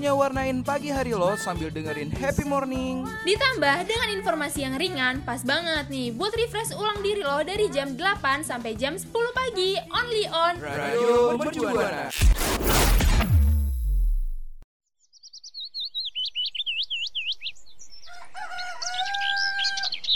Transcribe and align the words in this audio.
waktunya 0.00 0.16
warnain 0.16 0.64
pagi 0.64 0.88
hari 0.88 1.12
lo 1.12 1.36
sambil 1.36 1.68
dengerin 1.68 2.08
happy 2.08 2.48
morning. 2.48 3.04
Ditambah 3.20 3.84
dengan 3.84 4.08
informasi 4.16 4.64
yang 4.64 4.80
ringan, 4.80 5.20
pas 5.28 5.44
banget 5.44 5.92
nih 5.92 6.08
buat 6.16 6.32
refresh 6.32 6.72
ulang 6.72 7.04
diri 7.04 7.20
lo 7.20 7.36
dari 7.44 7.68
jam 7.68 7.92
8 7.92 8.40
sampai 8.40 8.80
jam 8.80 8.96
10 8.96 9.12
pagi, 9.12 9.76
only 9.92 10.24
on 10.32 10.56
Radio 10.56 11.36
Mercubuana. 11.36 12.08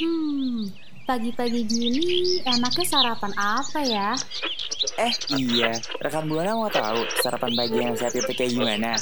Hmm, 0.01 0.73
pagi-pagi 1.05 1.61
gini 1.69 2.41
enaknya 2.41 2.85
sarapan 2.89 3.33
apa 3.37 3.81
ya? 3.85 4.17
Eh 4.95 5.11
iya, 5.35 5.75
rekan 5.99 6.31
Buana 6.31 6.55
mau 6.55 6.71
tahu 6.71 7.03
sarapan 7.19 7.51
pagi 7.59 7.83
yang 7.83 7.99
sehat 7.99 8.15
itu 8.15 8.31
kayak 8.31 8.55
gimana? 8.55 8.95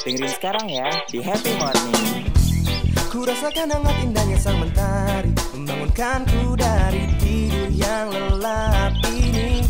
Dengerin 0.00 0.32
sekarang 0.32 0.66
ya 0.72 0.88
di 1.12 1.20
Happy 1.20 1.52
Morning. 1.60 2.32
Ku 3.12 3.28
rasakan 3.28 3.70
hangat 3.70 3.96
indahnya 4.02 4.34
sang 4.42 4.58
mentari 4.58 5.30
Membangunkanku 5.54 6.58
dari 6.58 7.06
tidur 7.22 7.70
yang 7.70 8.10
lelap 8.10 8.90
ini 9.06 9.62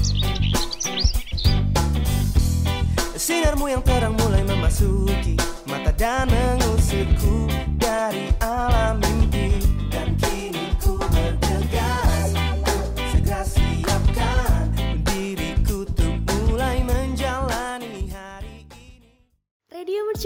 Sinarmu 3.12 3.68
yang 3.68 3.84
terang 3.84 4.16
mulai 4.16 4.40
memasuki 4.48 5.36
Mata 5.68 5.92
dan 5.92 6.24
mengusirku 6.32 7.43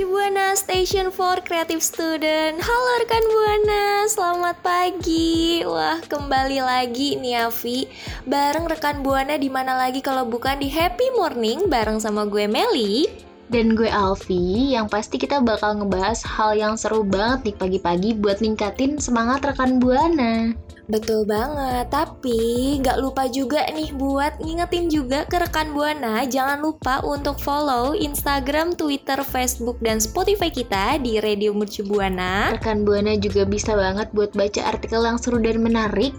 Buana 0.06 0.54
Station 0.54 1.10
for 1.10 1.42
Creative 1.42 1.82
Student. 1.82 2.62
Halo 2.62 2.90
rekan 3.02 3.24
Buana, 3.26 4.06
selamat 4.06 4.62
pagi. 4.62 5.66
Wah 5.66 5.98
kembali 6.06 6.62
lagi 6.62 7.18
nih 7.18 7.50
Avi 7.50 7.90
Bareng 8.22 8.70
rekan 8.70 9.02
Buana 9.02 9.34
di 9.34 9.50
mana 9.50 9.74
lagi 9.74 9.98
kalau 9.98 10.22
bukan 10.22 10.62
di 10.62 10.70
Happy 10.70 11.10
Morning 11.18 11.66
Bareng 11.66 11.98
sama 11.98 12.30
gue 12.30 12.46
Meli? 12.46 13.10
Dan 13.48 13.72
gue 13.74 13.88
Alfi, 13.88 14.76
yang 14.76 14.92
pasti 14.92 15.16
kita 15.16 15.40
bakal 15.40 15.80
ngebahas 15.80 16.20
hal 16.20 16.52
yang 16.54 16.76
seru 16.76 17.00
banget 17.00 17.48
nih 17.48 17.56
pagi-pagi 17.56 18.10
buat 18.20 18.44
ningkatin 18.44 19.00
semangat 19.00 19.40
rekan 19.50 19.80
Buana. 19.80 20.52
Betul 20.88 21.28
banget, 21.28 21.92
tapi 21.92 22.80
nggak 22.80 23.04
lupa 23.04 23.28
juga 23.28 23.60
nih 23.68 23.92
buat 23.92 24.40
ngingetin 24.40 24.88
juga 24.88 25.28
ke 25.28 25.36
rekan 25.36 25.76
Buana 25.76 26.24
Jangan 26.24 26.64
lupa 26.64 27.04
untuk 27.04 27.36
follow 27.36 27.92
Instagram, 27.92 28.72
Twitter, 28.72 29.20
Facebook, 29.20 29.76
dan 29.84 30.00
Spotify 30.00 30.48
kita 30.48 30.96
di 30.96 31.20
Radio 31.20 31.52
Merci 31.52 31.84
Buana. 31.84 32.56
Rekan 32.56 32.88
Buana 32.88 33.20
juga 33.20 33.44
bisa 33.44 33.76
banget 33.76 34.08
buat 34.16 34.32
baca 34.32 34.64
artikel 34.64 35.04
yang 35.04 35.20
seru 35.20 35.36
dan 35.36 35.60
menarik 35.60 36.16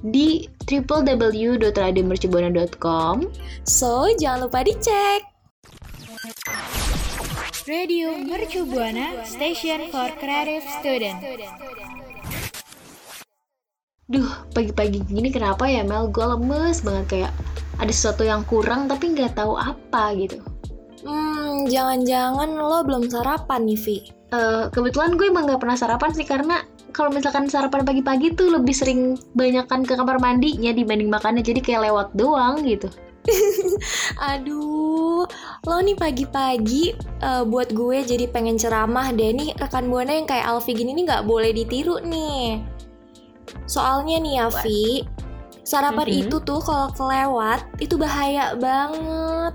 di 0.00 0.48
www.radiomercubuana.com 0.64 3.28
So, 3.68 4.08
jangan 4.16 4.48
lupa 4.48 4.64
dicek. 4.64 5.20
Radio 7.66 8.14
Mercu 8.24 8.62
Buana 8.64 9.20
Station 9.28 9.92
for 9.92 10.08
Creative 10.16 10.64
Student. 10.80 11.20
Duh, 14.06 14.30
pagi-pagi 14.54 15.02
gini 15.10 15.34
kenapa 15.34 15.66
ya 15.66 15.82
Mel? 15.82 16.06
Gue 16.14 16.22
lemes 16.22 16.78
banget 16.86 17.06
kayak 17.10 17.32
ada 17.82 17.90
sesuatu 17.90 18.22
yang 18.22 18.46
kurang 18.46 18.86
tapi 18.86 19.10
nggak 19.10 19.34
tahu 19.34 19.58
apa 19.58 20.14
gitu. 20.14 20.38
Hmm, 21.02 21.66
jangan-jangan 21.66 22.54
lo 22.54 22.86
belum 22.86 23.10
sarapan 23.10 23.66
nih, 23.66 23.74
Vi. 23.74 23.96
Eh, 24.30 24.64
kebetulan 24.70 25.18
gue 25.18 25.26
emang 25.26 25.50
nggak 25.50 25.58
pernah 25.58 25.74
sarapan 25.74 26.14
sih 26.14 26.22
karena 26.22 26.62
kalau 26.94 27.10
misalkan 27.10 27.50
sarapan 27.50 27.82
pagi-pagi 27.82 28.38
tuh 28.38 28.54
lebih 28.54 28.70
sering 28.70 29.18
banyakan 29.34 29.82
ke 29.82 29.98
kamar 29.98 30.22
mandinya 30.22 30.70
dibanding 30.70 31.10
makannya 31.10 31.42
jadi 31.42 31.58
kayak 31.58 31.90
lewat 31.90 32.08
doang 32.14 32.62
gitu. 32.62 32.86
Aduh, 34.30 35.26
lo 35.66 35.76
nih 35.82 35.98
pagi-pagi 35.98 36.94
eh, 37.26 37.42
buat 37.42 37.74
gue 37.74 38.06
jadi 38.06 38.30
pengen 38.30 38.54
ceramah 38.54 39.10
deh 39.10 39.34
nih 39.34 39.50
rekan 39.58 39.90
buana 39.90 40.14
yang 40.14 40.30
kayak 40.30 40.46
Alfi 40.46 40.78
gini 40.78 40.94
nih 40.94 41.10
nggak 41.10 41.26
boleh 41.26 41.50
ditiru 41.50 41.98
nih. 42.06 42.62
Soalnya 43.66 44.16
nih 44.22 44.34
ya, 44.42 44.46
Vi, 44.62 45.04
sarapan 45.66 46.06
Mhm. 46.06 46.20
itu 46.26 46.36
tuh 46.42 46.60
kalau 46.62 46.88
kelewat 46.94 47.66
itu 47.82 47.98
bahaya 47.98 48.54
banget. 48.54 49.54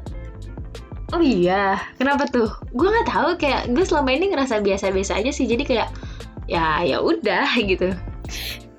Oh 1.11 1.19
iya, 1.19 1.75
kenapa 1.99 2.23
tuh? 2.27 2.47
Gue 2.71 2.87
nggak 2.87 3.07
tahu 3.11 3.29
kayak 3.35 3.71
gue 3.75 3.83
selama 3.83 4.15
ini 4.15 4.31
ngerasa 4.31 4.63
biasa-biasa 4.63 5.19
aja 5.19 5.31
sih 5.31 5.43
jadi 5.43 5.63
kayak 5.67 5.89
ya 6.47 6.83
ya 6.87 7.03
udah 7.03 7.47
gitu. 7.71 7.91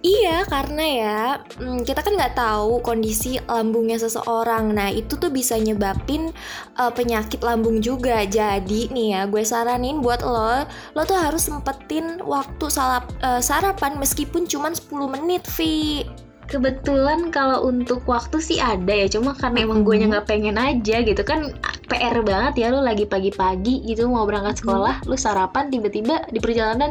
Iya, 0.03 0.43
karena 0.51 0.83
ya 0.83 1.19
mm, 1.63 1.87
kita 1.87 2.03
kan 2.03 2.19
nggak 2.19 2.35
tahu 2.35 2.83
kondisi 2.83 3.39
lambungnya 3.47 4.03
seseorang. 4.03 4.75
Nah, 4.75 4.91
itu 4.91 5.15
tuh 5.15 5.31
bisa 5.31 5.55
nyebabin 5.55 6.35
uh, 6.75 6.91
penyakit 6.91 7.39
lambung 7.39 7.79
juga. 7.79 8.27
Jadi 8.27 8.91
nih 8.91 9.15
ya, 9.15 9.21
gue 9.31 9.47
saranin 9.47 10.03
buat 10.03 10.27
lo, 10.27 10.67
lo 10.99 11.03
tuh 11.07 11.15
harus 11.15 11.47
sempetin 11.47 12.19
waktu 12.19 12.67
salap, 12.67 13.15
uh, 13.23 13.39
sarapan 13.39 13.95
meskipun 14.03 14.51
cuma 14.51 14.75
10 14.75 14.91
menit, 15.07 15.47
Vi. 15.55 16.03
Kebetulan 16.51 17.31
kalau 17.31 17.71
untuk 17.71 18.03
waktu 18.11 18.43
sih 18.43 18.59
ada 18.59 18.91
ya, 18.91 19.07
cuma 19.07 19.39
karena 19.39 19.63
emang 19.71 19.87
gue 19.87 20.03
nggak 20.03 20.27
pengen 20.27 20.59
aja 20.59 20.99
gitu 20.99 21.23
kan 21.23 21.55
PR 21.87 22.19
banget 22.27 22.67
ya 22.67 22.67
lu 22.75 22.83
lagi 22.83 23.07
pagi-pagi 23.07 23.87
gitu 23.87 24.11
mau 24.11 24.27
berangkat 24.27 24.67
sekolah, 24.67 25.07
lu 25.07 25.15
sarapan 25.15 25.71
tiba-tiba 25.71 26.27
di 26.35 26.43
perjalanan 26.43 26.91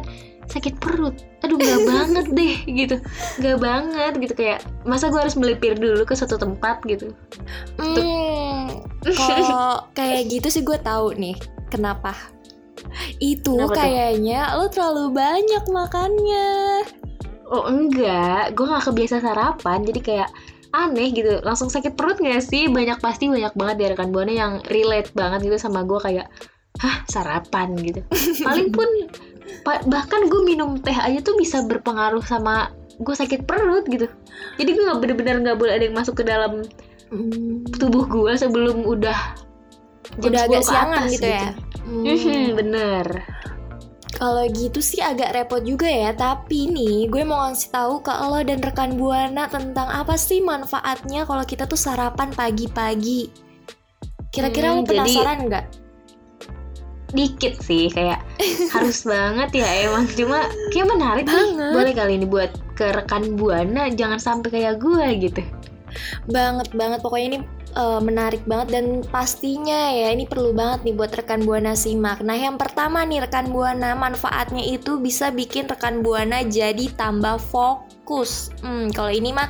sakit 0.50 0.82
perut. 0.82 1.14
Aduh 1.46 1.58
nggak 1.58 1.82
banget 1.92 2.26
deh 2.34 2.56
gitu, 2.66 2.96
nggak 3.42 3.58
banget 3.62 4.14
gitu 4.18 4.34
kayak 4.34 4.60
masa 4.88 5.12
gue 5.12 5.20
harus 5.20 5.38
melipir 5.38 5.78
dulu 5.78 6.02
ke 6.08 6.18
suatu 6.18 6.40
tempat 6.40 6.82
gitu. 6.88 7.14
Hmm, 7.78 8.82
kalau 9.04 9.86
kayak 9.98 10.32
gitu 10.32 10.48
sih 10.50 10.64
gue 10.66 10.78
tahu 10.82 11.14
nih 11.18 11.38
kenapa. 11.70 12.16
Itu 13.22 13.62
Kenapa 13.62 13.78
tuh? 13.78 13.82
kayaknya 13.86 14.40
lo 14.58 14.66
terlalu 14.72 15.06
banyak 15.14 15.64
makannya. 15.70 16.50
Oh 17.52 17.68
enggak, 17.68 18.56
gue 18.56 18.66
nggak 18.66 18.86
kebiasa 18.90 19.20
sarapan 19.22 19.84
jadi 19.84 20.00
kayak 20.02 20.30
aneh 20.72 21.12
gitu 21.12 21.44
langsung 21.44 21.68
sakit 21.68 22.00
perut 22.00 22.18
nggak 22.18 22.40
sih 22.40 22.72
banyak 22.72 22.98
pasti 23.04 23.28
banyak 23.28 23.52
banget 23.60 23.76
di 23.76 23.86
rekan 23.92 24.10
buana 24.16 24.32
yang 24.32 24.54
relate 24.72 25.12
banget 25.12 25.52
gitu 25.52 25.60
sama 25.60 25.84
gue 25.84 26.00
kayak 26.00 26.32
hah 26.80 27.04
sarapan 27.12 27.76
gitu 27.84 28.02
paling 28.48 28.72
pun 28.72 28.88
bahkan 29.86 30.26
gue 30.26 30.42
minum 30.44 30.78
teh 30.78 30.94
aja 30.94 31.20
tuh 31.20 31.36
bisa 31.36 31.62
berpengaruh 31.62 32.22
sama 32.22 32.70
gue 32.98 33.16
sakit 33.16 33.44
perut 33.44 33.86
gitu 33.86 34.06
jadi 34.56 34.70
gue 34.70 34.84
nggak 34.84 35.00
bener-bener 35.00 35.36
nggak 35.42 35.58
boleh 35.58 35.74
ada 35.74 35.84
yang 35.84 35.96
masuk 35.96 36.18
ke 36.18 36.24
dalam 36.24 36.62
Hmm, 37.12 37.68
tubuh 37.76 38.08
gue 38.08 38.40
sebelum 38.40 38.88
udah 38.88 39.36
jam 40.16 40.32
udah 40.32 40.42
10 40.42 40.48
agak 40.48 40.64
siangan 40.64 40.96
atas 40.98 41.12
gitu 41.12 41.28
ya. 41.28 41.44
Hmm. 41.84 42.04
Mhm, 42.08 42.44
bener 42.56 43.06
Kalau 44.12 44.44
gitu 44.48 44.80
sih 44.80 45.02
agak 45.02 45.34
repot 45.34 45.60
juga 45.60 45.90
ya, 45.90 46.14
tapi 46.14 46.70
nih 46.70 47.10
gue 47.10 47.24
mau 47.26 47.44
ngasih 47.44 47.68
tahu 47.68 48.00
ke 48.00 48.14
lo 48.14 48.40
dan 48.40 48.62
rekan 48.62 48.96
Buana 48.96 49.50
tentang 49.50 49.90
apa 49.90 50.16
sih 50.16 50.40
manfaatnya 50.40 51.26
kalau 51.26 51.42
kita 51.42 51.66
tuh 51.66 51.76
sarapan 51.76 52.30
pagi-pagi. 52.30 53.28
Kira-kira 54.30 54.72
lo 54.72 54.80
Hmm, 54.80 54.88
jadi- 54.88 55.12
penasaran 55.12 55.38
nggak? 55.50 55.66
Dikit 57.12 57.60
sih 57.64 57.92
kayak 57.92 58.20
harus 58.76 59.04
banget 59.04 59.64
ya 59.64 59.68
emang. 59.88 60.08
Cuma 60.12 60.48
kayak 60.72 60.88
menarik 60.90 61.26
nih. 61.28 61.36
Banget. 61.36 61.74
boleh 61.76 61.94
kali 61.96 62.14
ini 62.20 62.28
buat 62.28 62.52
ke 62.76 62.92
rekan 62.96 63.36
buana 63.38 63.92
jangan 63.94 64.20
sampai 64.20 64.50
kayak 64.50 64.82
gue 64.82 65.08
gitu. 65.30 65.42
Banget 66.32 66.72
banget. 66.72 67.00
Pokoknya 67.04 67.28
ini 67.36 67.40
eh, 67.76 68.00
menarik 68.02 68.44
banget 68.48 68.68
dan 68.80 68.86
pastinya 69.08 69.92
ya 69.92 70.12
ini 70.16 70.24
perlu 70.28 70.56
banget 70.56 70.88
nih 70.88 70.96
buat 70.96 71.12
rekan 71.12 71.44
Buana 71.44 71.76
simak. 71.76 72.24
Nah, 72.24 72.36
yang 72.36 72.56
pertama 72.56 73.04
nih 73.04 73.24
rekan 73.28 73.52
Buana 73.52 73.96
manfaatnya 73.96 74.64
itu 74.64 75.00
bisa 75.00 75.30
bikin 75.32 75.68
rekan 75.68 76.00
Buana 76.00 76.44
jadi 76.48 76.92
tambah 76.96 77.40
fokus 77.40 77.91
tikus. 78.02 78.50
Hmm, 78.66 78.90
kalau 78.90 79.14
ini 79.14 79.30
mah 79.30 79.48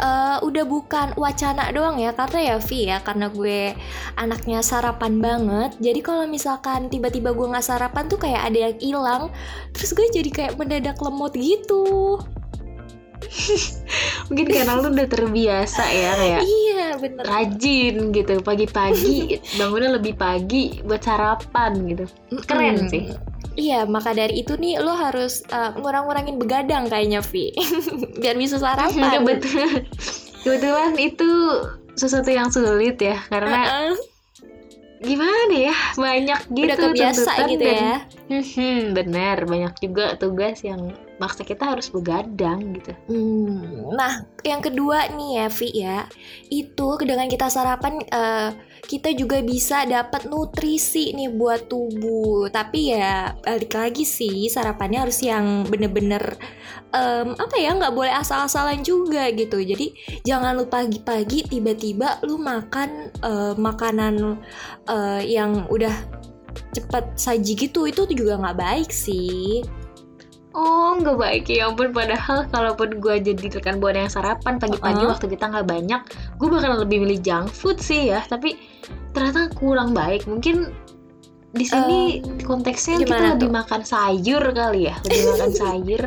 eh, 0.00 0.38
udah 0.40 0.64
bukan 0.64 1.12
wacana 1.20 1.68
doang 1.70 2.00
ya, 2.00 2.16
karena 2.16 2.38
ya 2.40 2.56
Vi 2.58 2.88
ya, 2.88 2.98
karena 3.04 3.28
gue 3.28 3.76
anaknya 4.16 4.64
sarapan 4.64 5.20
banget. 5.20 5.76
Jadi 5.78 6.00
kalau 6.00 6.24
misalkan 6.24 6.88
tiba-tiba 6.88 7.36
gue 7.36 7.46
nggak 7.46 7.62
sarapan 7.62 8.08
tuh 8.08 8.16
kayak 8.16 8.48
ada 8.48 8.58
yang 8.72 8.76
hilang, 8.80 9.22
terus 9.76 9.92
gue 9.92 10.08
jadi 10.10 10.30
kayak 10.32 10.52
mendadak 10.56 10.96
lemot 10.98 11.36
gitu. 11.36 12.16
Mungkin 14.32 14.46
karena 14.48 14.80
lu 14.80 14.90
udah 14.90 15.04
terbiasa 15.04 15.84
ya 15.86 16.16
kayak 16.16 16.40
Iya 16.40 16.86
bener. 16.96 17.22
rajin 17.22 17.94
gitu 18.16 18.40
pagi-pagi 18.40 19.36
bangunnya 19.60 20.00
lebih 20.00 20.16
pagi 20.16 20.80
buat 20.82 21.04
sarapan 21.04 21.84
gitu. 21.84 22.04
Keren 22.48 22.80
Mm-mm. 22.80 22.90
sih. 22.90 23.04
Iya, 23.60 23.84
maka 23.84 24.16
dari 24.16 24.40
itu 24.40 24.56
nih 24.56 24.80
lo 24.80 24.96
harus 24.96 25.44
uh, 25.52 25.76
ngurang-ngurangin 25.76 26.40
begadang 26.40 26.88
kayaknya 26.88 27.20
Vi, 27.20 27.52
biar 28.24 28.40
bisa 28.40 28.56
sarapan. 28.56 29.20
Kebetulan, 29.20 29.84
kebetulan 30.40 30.92
itu 30.96 31.30
sesuatu 31.92 32.32
yang 32.32 32.48
sulit 32.48 32.96
ya 32.96 33.20
karena 33.28 33.60
Heeh. 33.60 33.94
gimana 35.00 35.52
ya 35.52 35.76
banyak 35.96 36.40
gitu 36.56 36.64
udah 36.72 36.78
kebiasa 36.80 37.32
gitu 37.52 37.64
dan- 37.68 37.76
ya. 37.76 37.96
Hmm, 38.56 38.94
bener 38.96 39.44
banyak 39.44 39.74
juga 39.82 40.16
tugas 40.16 40.64
yang 40.64 40.96
maksa 41.20 41.44
kita 41.44 41.76
harus 41.76 41.92
begadang 41.92 42.72
gitu. 42.80 42.96
Hmm, 43.12 43.92
nah, 43.92 44.24
yang 44.40 44.64
kedua 44.64 45.12
nih 45.12 45.30
ya, 45.36 45.46
Vi 45.52 45.68
ya, 45.76 45.98
itu 46.48 46.88
dengan 47.04 47.28
kita 47.28 47.52
sarapan 47.52 48.00
eh, 48.08 48.50
kita 48.90 49.14
juga 49.14 49.38
bisa 49.44 49.86
dapat 49.86 50.26
nutrisi 50.26 51.12
nih 51.14 51.30
buat 51.30 51.70
tubuh. 51.70 52.48
Tapi 52.50 52.96
ya 52.96 53.36
balik 53.44 53.76
lagi 53.76 54.02
sih 54.02 54.50
sarapannya 54.50 55.06
harus 55.06 55.20
yang 55.22 55.62
bener-bener 55.68 56.34
em, 56.90 57.36
apa 57.38 57.54
ya 57.54 57.76
nggak 57.76 57.94
boleh 57.94 58.10
asal-asalan 58.10 58.82
juga 58.82 59.30
gitu. 59.30 59.62
Jadi 59.62 59.94
jangan 60.26 60.58
lu 60.58 60.66
pagi-pagi 60.66 61.46
tiba-tiba 61.46 62.18
lu 62.26 62.40
makan 62.40 63.14
eh, 63.22 63.54
makanan 63.54 64.40
eh, 64.88 65.22
yang 65.28 65.70
udah 65.70 65.94
cepet 66.74 67.04
saji 67.14 67.52
gitu 67.54 67.86
itu 67.86 68.02
juga 68.10 68.42
nggak 68.42 68.58
baik 68.58 68.90
sih. 68.90 69.62
Oh, 70.50 70.98
nggak 70.98 71.14
baik 71.14 71.44
ya 71.46 71.70
ampun. 71.70 71.94
Padahal 71.94 72.46
kalaupun 72.50 72.98
gue 72.98 73.14
jadi 73.22 73.46
rekan 73.54 73.78
buana 73.78 74.06
yang 74.06 74.12
sarapan 74.12 74.58
pagi-pagi 74.58 75.06
Uh-uh. 75.06 75.14
waktu 75.14 75.26
kita 75.30 75.46
nggak 75.46 75.68
banyak, 75.70 76.00
gue 76.42 76.48
bakal 76.50 76.70
lebih 76.82 77.06
milih 77.06 77.22
junk 77.22 77.46
food 77.54 77.78
sih 77.78 78.10
ya. 78.10 78.26
Tapi 78.26 78.58
ternyata 79.14 79.50
kurang 79.54 79.94
baik. 79.94 80.26
Mungkin 80.26 80.74
di 81.50 81.66
sini 81.66 82.22
konteksnya 82.46 83.02
kita 83.02 83.34
lebih 83.34 83.50
tuh? 83.50 83.56
makan 83.62 83.82
sayur 83.82 84.42
kali 84.54 84.90
ya, 84.90 84.94
lebih 85.06 85.22
makan 85.34 85.50
sayur. 85.62 86.02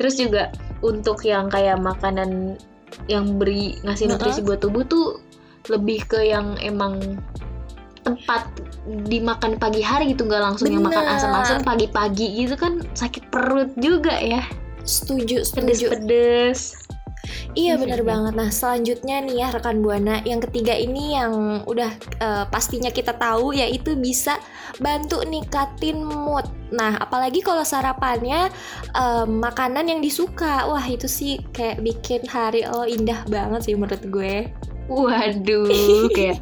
Terus 0.00 0.14
juga 0.16 0.42
untuk 0.80 1.20
yang 1.28 1.52
kayak 1.52 1.76
makanan 1.76 2.56
yang 3.08 3.36
beri 3.36 3.76
ngasih 3.84 4.08
nutrisi 4.08 4.40
buat 4.40 4.64
tubuh 4.64 4.84
tuh 4.88 5.20
lebih 5.68 6.08
ke 6.08 6.24
yang 6.24 6.56
emang 6.64 7.20
tempat 8.08 8.42
dimakan 9.08 9.60
pagi 9.60 9.84
hari 9.84 10.16
gitu 10.16 10.24
nggak 10.24 10.40
langsung 10.40 10.72
yang 10.72 10.84
makan 10.84 11.04
asam-asam 11.04 11.60
pagi-pagi 11.60 12.44
gitu 12.44 12.56
kan 12.56 12.80
sakit 12.96 13.28
perut 13.28 13.68
juga 13.76 14.16
ya 14.16 14.40
Setuju, 14.88 15.44
setuju. 15.44 15.92
pedes-pedes 15.92 16.88
Iya 17.52 17.76
bener 17.76 18.00
banget. 18.06 18.32
Nah 18.38 18.48
selanjutnya 18.48 19.20
nih 19.24 19.44
ya 19.44 19.48
rekan 19.52 19.82
buana, 19.82 20.22
yang 20.24 20.40
ketiga 20.40 20.72
ini 20.72 21.18
yang 21.18 21.62
udah 21.66 21.90
eh, 22.22 22.44
pastinya 22.48 22.88
kita 22.88 23.16
tahu 23.16 23.52
yaitu 23.56 23.98
bisa 23.98 24.38
bantu 24.80 25.20
ningkatin 25.26 26.00
mood. 26.00 26.46
Nah 26.72 26.96
apalagi 27.00 27.42
kalau 27.44 27.64
sarapannya 27.66 28.48
eh, 28.94 29.26
makanan 29.26 29.90
yang 29.90 30.00
disuka, 30.00 30.68
wah 30.68 30.84
itu 30.86 31.10
sih 31.10 31.42
kayak 31.52 31.82
bikin 31.82 32.22
hari 32.28 32.64
lo 32.64 32.86
indah 32.86 33.26
banget 33.28 33.68
sih 33.68 33.74
menurut 33.74 34.02
gue. 34.08 34.48
Waduh 34.88 35.68
kayak 36.16 36.40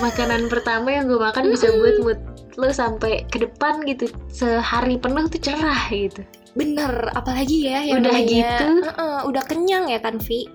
makanan 0.00 0.48
pertama 0.48 0.90
yang 0.90 1.06
gue 1.06 1.16
makan 1.16 1.48
bisa 1.48 1.68
buat 1.70 1.96
mood 2.00 2.20
lo 2.54 2.70
sampai 2.70 3.26
ke 3.28 3.42
depan 3.42 3.82
gitu 3.82 4.06
sehari 4.28 4.96
penuh 4.96 5.26
tuh 5.26 5.40
cerah 5.40 5.90
gitu 5.90 6.22
Bener, 6.54 7.10
apalagi 7.10 7.66
ya 7.66 7.82
yang 7.82 7.98
Udah 7.98 8.14
namanya- 8.14 8.30
gitu? 8.30 8.66
Heeh, 8.86 9.18
udah 9.26 9.42
kenyang 9.42 9.90
ya 9.90 9.98
kan 9.98 10.22
Vi? 10.22 10.46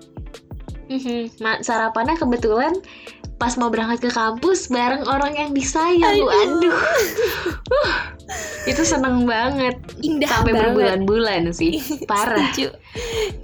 Mhm. 0.88 1.38
Ma- 1.38 1.60
sarapannya 1.60 2.16
kebetulan 2.16 2.72
pas 3.40 3.56
mau 3.56 3.72
berangkat 3.72 4.04
ke 4.04 4.10
kampus 4.12 4.68
bareng 4.68 5.08
orang 5.08 5.32
yang 5.34 5.50
disayang 5.50 6.20
waduh 6.20 6.76
Uh, 7.70 7.94
itu 8.66 8.82
seneng 8.86 9.26
banget 9.26 9.74
Indah 10.02 10.28
sampai 10.30 10.54
banget. 10.54 10.70
berbulan-bulan 10.70 11.42
sih 11.50 11.82
parah 12.10 12.50
Setuju. 12.52 12.74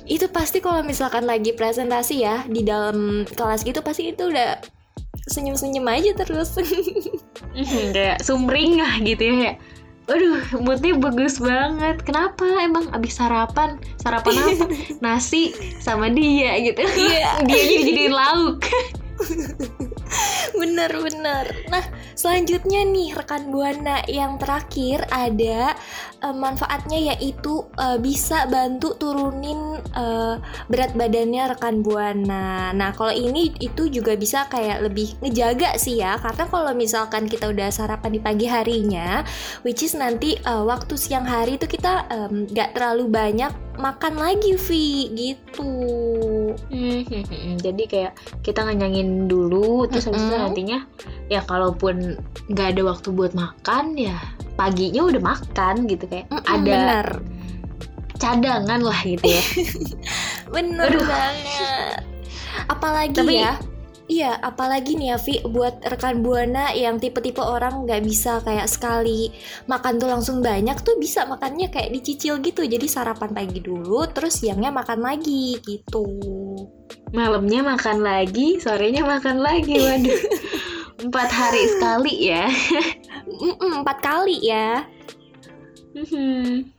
Itu 0.07 0.31
pasti 0.31 0.63
kalau 0.63 0.83
misalkan 0.87 1.27
lagi 1.27 1.51
presentasi 1.55 2.23
ya 2.23 2.43
di 2.47 2.63
dalam 2.63 3.27
kelas 3.27 3.67
gitu 3.67 3.83
pasti 3.83 4.15
itu 4.15 4.31
udah 4.31 4.63
senyum-senyum 5.27 5.87
aja 5.91 6.11
terus. 6.15 6.55
Mhm, 7.55 7.91
kayak 7.97 8.23
sumringah 8.23 9.03
gitu 9.03 9.25
ya 9.27 9.55
Waduh, 10.07 10.63
moodnya 10.63 10.95
bagus 11.03 11.43
banget. 11.43 11.99
Kenapa 12.07 12.47
emang 12.63 12.87
abis 12.95 13.19
sarapan? 13.19 13.75
Sarapan 13.99 14.39
apa? 14.39 14.65
Nasi 15.03 15.51
sama 15.83 16.07
dia 16.15 16.55
gitu. 16.63 16.79
Iya. 16.79 17.43
dia 17.43 17.63
jadi 17.83 18.15
lauk. 18.15 18.63
Bener-bener. 20.61 21.69
Nah, 21.69 21.85
selanjutnya 22.17 22.85
nih 22.87 23.17
rekan 23.17 23.53
buana 23.53 24.05
yang 24.09 24.41
terakhir 24.41 25.05
ada 25.13 25.77
eh, 26.23 26.35
manfaatnya 26.37 27.15
yaitu 27.15 27.65
eh, 27.77 27.99
bisa 28.01 28.49
bantu 28.49 28.97
turunin 28.97 29.81
eh, 29.93 30.37
berat 30.69 30.93
badannya 30.97 31.57
rekan 31.57 31.81
buana. 31.85 32.73
Nah, 32.73 32.91
kalau 32.97 33.13
ini 33.13 33.53
itu 33.61 33.89
juga 33.89 34.15
bisa 34.17 34.49
kayak 34.49 34.87
lebih 34.87 35.17
ngejaga 35.25 35.77
sih 35.77 36.01
ya, 36.01 36.17
karena 36.21 36.45
kalau 36.49 36.73
misalkan 36.73 37.29
kita 37.29 37.51
udah 37.51 37.69
sarapan 37.73 38.17
di 38.17 38.21
pagi 38.21 38.47
harinya, 38.49 39.25
which 39.65 39.85
is 39.85 39.97
nanti 39.97 40.39
eh, 40.41 40.65
waktu 40.65 40.95
siang 40.97 41.27
hari 41.27 41.61
itu 41.61 41.69
kita 41.69 42.09
nggak 42.27 42.77
terlalu 42.77 43.09
banyak 43.09 43.53
makan 43.77 44.17
lagi, 44.17 44.57
Vi, 44.57 45.13
gitu. 45.13 45.69
Mhm, 46.67 47.59
Jadi 47.59 47.83
kayak 47.85 48.13
kita 48.41 48.63
ngenyangin 48.63 49.27
dulu, 49.27 49.87
terus 49.87 50.07
habis 50.07 50.21
itu 50.21 50.31
Mm-mm. 50.31 50.45
nantinya 50.45 50.79
ya 51.27 51.41
kalaupun 51.43 52.17
nggak 52.49 52.69
ada 52.73 52.83
waktu 52.87 53.09
buat 53.11 53.33
makan 53.33 53.95
ya 53.95 54.17
paginya 54.55 55.05
udah 55.05 55.23
makan 55.23 55.85
gitu 55.87 56.05
kayak 56.07 56.27
Mm-mm, 56.29 56.47
ada 56.47 56.65
bener. 56.65 57.07
cadangan 58.17 58.81
lah 58.81 59.01
gitu 59.03 59.27
ya. 59.27 59.43
Bener 60.55 60.89
Aduh. 60.89 61.05
banget. 61.05 62.01
Apalagi 62.67 63.13
Tapi- 63.13 63.37
ya. 63.37 63.55
Iya, 64.07 64.39
apalagi 64.39 64.95
nih 64.95 65.11
ya 65.11 65.19
Vi 65.19 65.43
buat 65.43 65.83
rekan 65.83 66.23
buana 66.23 66.71
yang 66.71 67.03
tipe-tipe 67.03 67.43
orang 67.43 67.83
nggak 67.83 68.07
bisa 68.07 68.39
kayak 68.39 68.71
sekali 68.71 69.35
makan 69.67 69.99
tuh 69.99 70.07
langsung 70.07 70.39
banyak 70.39 70.79
tuh 70.87 70.95
bisa 71.03 71.27
makannya 71.27 71.67
kayak 71.75 71.91
dicicil 71.91 72.39
gitu. 72.39 72.63
Jadi 72.63 72.87
sarapan 72.87 73.35
pagi 73.35 73.59
dulu, 73.59 74.07
terus 74.15 74.39
siangnya 74.39 74.71
makan 74.71 75.03
lagi 75.03 75.59
gitu. 75.59 76.07
Malamnya 77.11 77.67
makan 77.67 78.07
lagi, 78.07 78.63
sorenya 78.63 79.03
makan 79.03 79.43
lagi. 79.43 79.75
Waduh. 79.75 80.21
Empat 81.07 81.29
hari 81.29 81.63
sekali 81.67 82.15
ya. 82.31 82.47
Empat 83.59 83.99
kali 84.07 84.39
ya. 84.39 84.87
Mhm. 85.99 86.73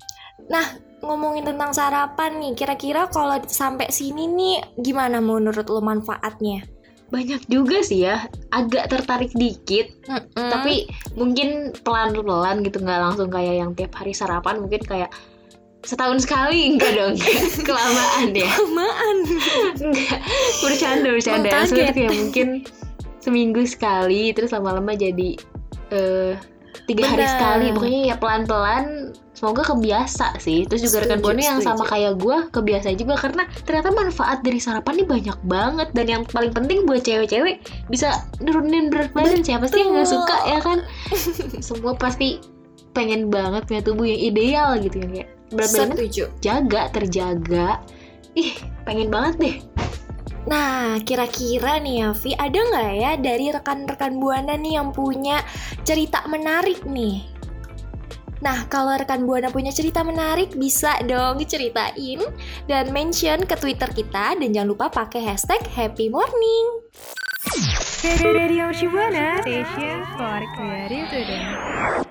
Ngomongin 0.98 1.46
tentang 1.46 1.72
sarapan 1.76 2.42
nih, 2.42 2.58
kira-kira 2.58 3.06
kalau 3.14 3.38
sampai 3.46 3.94
sini 3.94 4.26
nih 4.26 4.82
gimana 4.82 5.22
menurut 5.22 5.70
lo 5.70 5.78
manfaatnya? 5.78 6.77
Banyak 7.08 7.48
juga 7.48 7.80
sih 7.80 8.04
ya, 8.04 8.28
agak 8.52 8.92
tertarik 8.92 9.32
dikit, 9.32 9.88
Mm-mm. 10.12 10.52
tapi 10.52 10.92
mungkin 11.16 11.72
pelan-pelan 11.88 12.68
gitu 12.68 12.84
nggak 12.84 13.00
langsung 13.00 13.32
kayak 13.32 13.64
yang 13.64 13.72
tiap 13.80 13.96
hari 13.96 14.12
sarapan, 14.12 14.60
mungkin 14.60 14.84
kayak 14.84 15.08
setahun 15.88 16.28
sekali 16.28 16.76
enggak 16.76 17.00
dong, 17.00 17.16
kelamaan 17.68 18.36
ya. 18.36 18.52
Kelamaan. 18.52 19.18
Enggak, 19.80 20.20
bercanda 20.60 21.10
bercanda. 21.16 21.50
Kayak 21.72 22.12
mungkin 22.12 22.48
seminggu 23.24 23.64
sekali, 23.64 24.36
terus 24.36 24.52
lama-lama 24.52 24.92
jadi 24.92 25.40
eh, 25.96 26.36
tiga 26.86 27.10
hari 27.10 27.26
Benar. 27.26 27.34
sekali. 27.34 27.66
Pokoknya 27.74 28.02
ya 28.14 28.16
pelan-pelan. 28.20 28.86
Semoga 29.38 29.62
kebiasa 29.70 30.42
sih. 30.42 30.66
Terus 30.66 30.90
juga 30.90 31.06
rekan 31.06 31.22
buana 31.22 31.38
yang 31.38 31.62
setuju. 31.62 31.70
sama 31.78 31.84
kayak 31.86 32.14
gue 32.18 32.38
kebiasa 32.50 32.90
juga 32.98 33.14
karena 33.22 33.44
ternyata 33.70 33.90
manfaat 33.94 34.42
dari 34.42 34.58
sarapan 34.58 34.94
ini 34.98 35.06
banyak 35.06 35.38
banget 35.46 35.88
dan 35.94 36.06
yang 36.10 36.24
paling 36.26 36.50
penting 36.50 36.90
buat 36.90 37.06
cewek-cewek 37.06 37.62
bisa 37.90 38.26
nurunin 38.42 38.90
berat 38.90 39.14
badan. 39.14 39.46
Siapa 39.46 39.70
sih 39.70 39.86
yang 39.86 39.94
nggak 39.94 40.10
suka 40.10 40.36
ya 40.50 40.60
kan? 40.62 40.82
Semua 41.62 41.94
pasti 41.94 42.42
pengen 42.98 43.30
banget 43.30 43.70
punya 43.70 43.82
tubuh 43.86 44.10
yang 44.10 44.18
ideal 44.34 44.70
gitu 44.82 45.06
ya 45.06 45.08
kayak 45.14 45.30
berat 45.54 45.70
badan 45.70 45.98
jaga 46.42 46.82
terjaga. 46.90 47.70
Ih, 48.34 48.58
pengen 48.90 49.14
banget 49.14 49.36
deh. 49.38 49.56
Nah, 50.48 50.96
kira-kira 51.04 51.76
nih 51.84 52.08
ya, 52.08 52.10
Vi, 52.16 52.32
ada 52.32 52.56
nggak 52.56 52.92
ya 52.96 53.12
dari 53.20 53.52
rekan-rekan 53.52 54.16
Buana 54.16 54.56
nih 54.56 54.80
yang 54.80 54.96
punya 54.96 55.44
cerita 55.84 56.24
menarik 56.32 56.88
nih? 56.88 57.20
Nah, 58.40 58.64
kalau 58.72 58.96
rekan 58.96 59.28
Buana 59.28 59.52
punya 59.52 59.76
cerita 59.76 60.08
menarik, 60.08 60.56
bisa 60.56 61.04
dong 61.04 61.44
ceritain 61.44 62.24
dan 62.64 62.96
mention 62.96 63.44
ke 63.44 63.60
Twitter 63.60 63.92
kita 63.92 64.40
dan 64.40 64.50
jangan 64.56 64.72
lupa 64.72 64.88
pakai 64.88 65.20
hashtag 65.28 65.60
Happy 65.76 66.08
Morning. 66.08 66.66
Radio 68.24 68.72
Shibuana, 68.72 69.44
station 69.44 70.00
for 70.16 70.40
creative. 70.56 72.07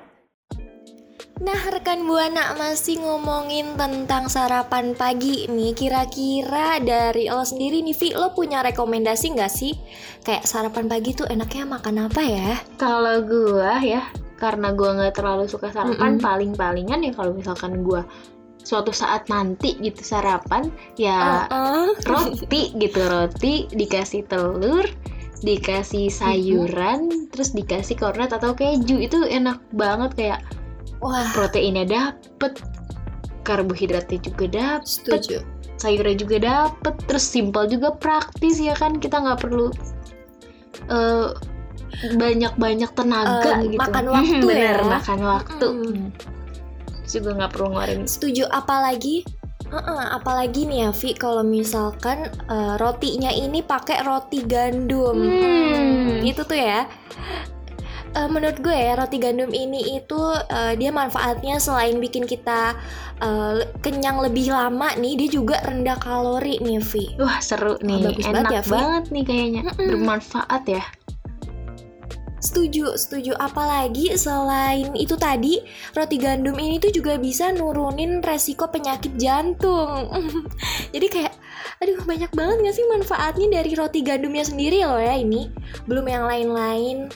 Nah, 1.37 1.69
rekan 1.69 2.09
Buana 2.09 2.57
masih 2.57 2.97
ngomongin 3.05 3.77
tentang 3.77 4.25
sarapan 4.33 4.97
pagi 4.97 5.45
nih. 5.45 5.77
Kira-kira 5.77 6.81
dari 6.81 7.29
lo 7.29 7.45
sendiri 7.45 7.85
nih, 7.85 7.93
Vi, 7.93 8.17
lo 8.17 8.33
punya 8.33 8.65
rekomendasi 8.65 9.37
nggak 9.37 9.53
sih? 9.53 9.77
Kayak 10.25 10.49
sarapan 10.49 10.89
pagi 10.89 11.13
tuh 11.13 11.29
enaknya 11.29 11.69
makan 11.69 12.09
apa 12.09 12.25
ya? 12.25 12.57
Kalau 12.81 13.21
gua 13.21 13.85
ya, 13.85 14.09
karena 14.41 14.73
gua 14.73 14.97
nggak 14.97 15.21
terlalu 15.21 15.45
suka 15.45 15.69
sarapan, 15.77 16.17
Mm-mm. 16.17 16.25
paling-palingan 16.25 17.05
ya 17.05 17.13
kalau 17.13 17.37
misalkan 17.37 17.85
gua 17.85 18.09
suatu 18.65 18.97
saat 18.97 19.29
nanti 19.29 19.77
gitu 19.77 20.01
sarapan, 20.01 20.73
ya 20.97 21.45
Uh-uh. 21.53 22.01
roti 22.17 22.73
gitu 22.81 23.05
roti 23.05 23.69
dikasih 23.77 24.25
telur 24.25 24.89
dikasih 25.45 26.09
sayuran 26.09 27.29
terus 27.29 27.53
dikasih 27.53 28.01
kornet 28.01 28.33
atau 28.33 28.57
keju 28.57 29.05
itu 29.05 29.21
enak 29.29 29.61
banget 29.77 30.11
kayak 30.17 30.41
Wah, 30.99 31.27
proteinnya 31.31 31.85
dapet 31.85 32.61
karbohidratnya 33.43 34.19
juga 34.21 34.45
dapet 34.49 34.89
setuju. 35.23 35.39
sayurnya 35.77 36.17
juga 36.17 36.37
dapet 36.39 36.95
terus 37.05 37.23
simpel 37.23 37.67
juga 37.67 37.93
praktis 37.93 38.57
ya 38.57 38.73
kan 38.73 38.97
kita 38.97 39.17
nggak 39.17 39.39
perlu 39.39 39.71
eh, 40.89 41.31
banyak-banyak 42.13 42.91
tenaga 42.93 43.61
Eh, 43.61 43.71
gitu 43.71 43.81
makan 43.81 44.05
waktu 44.15 44.45
bener 44.45 44.77
ya. 44.77 44.85
makan 44.85 45.21
waktu 45.23 45.67
Mm. 45.67 45.87
Hmm. 45.87 46.09
Terus 46.99 47.13
juga 47.15 47.31
nggak 47.37 47.51
perlu 47.53 47.67
ngeluarin 47.71 48.01
Setuju 48.05 48.45
apalagi 48.49 49.23
Heeh, 49.67 50.05
apalagi 50.13 50.63
nih 50.63 50.79
ya 50.81 50.91
Vi 50.93 51.11
kalau 51.13 51.43
misalkan 51.43 52.19
eh, 52.47 52.75
rotinya 52.77 53.29
ini 53.29 53.61
pakai 53.61 53.99
roti 54.01 54.43
gandum. 54.43 55.19
Hmm. 55.19 56.23
itu 56.23 56.39
tuh 56.41 56.55
ya. 56.55 56.87
Eh, 58.17 58.29
menurut 58.33 58.57
gue 58.65 58.73
ya 58.73 58.97
roti 58.97 59.21
gandum 59.21 59.53
ini 59.53 60.01
itu 60.01 60.21
eh, 60.49 60.73
dia 60.81 60.89
manfaatnya 60.89 61.61
selain 61.61 62.01
bikin 62.01 62.25
kita 62.25 62.73
eh, 63.21 63.69
kenyang 63.85 64.25
lebih 64.25 64.49
lama 64.49 64.97
nih, 64.97 65.21
dia 65.21 65.29
juga 65.37 65.61
rendah 65.61 66.01
kalori 66.01 66.57
nih 66.65 66.81
Vi. 66.81 67.21
Wah 67.21 67.37
seru 67.45 67.77
nih, 67.85 68.09
bagus 68.09 68.25
enak 68.25 68.33
banget 68.33 68.53
ya, 68.57 68.63
banget, 68.73 69.05
nih 69.13 69.25
kayaknya, 69.29 69.63
Mm-mm. 69.69 69.89
bermanfaat 69.93 70.65
ya. 70.65 70.85
Setuju, 72.41 72.95
setuju. 72.97 73.33
Apalagi 73.37 74.15
selain 74.17 74.95
itu 74.97 75.19
tadi, 75.19 75.61
roti 75.93 76.17
gandum 76.17 76.57
ini 76.57 76.81
tuh 76.81 76.95
juga 76.95 77.21
bisa 77.21 77.53
nurunin 77.53 78.25
resiko 78.25 78.71
penyakit 78.71 79.13
jantung. 79.19 80.09
Jadi 80.95 81.07
kayak, 81.11 81.35
aduh 81.83 82.01
banyak 82.07 82.31
banget 82.33 82.57
gak 82.63 82.77
sih 82.77 82.87
manfaatnya 82.87 83.61
dari 83.61 83.73
roti 83.75 84.01
gandumnya 84.01 84.47
sendiri 84.47 84.87
loh 84.87 85.01
ya 85.01 85.19
ini. 85.19 85.51
Belum 85.91 86.07
yang 86.07 86.25
lain-lain. 86.29 87.11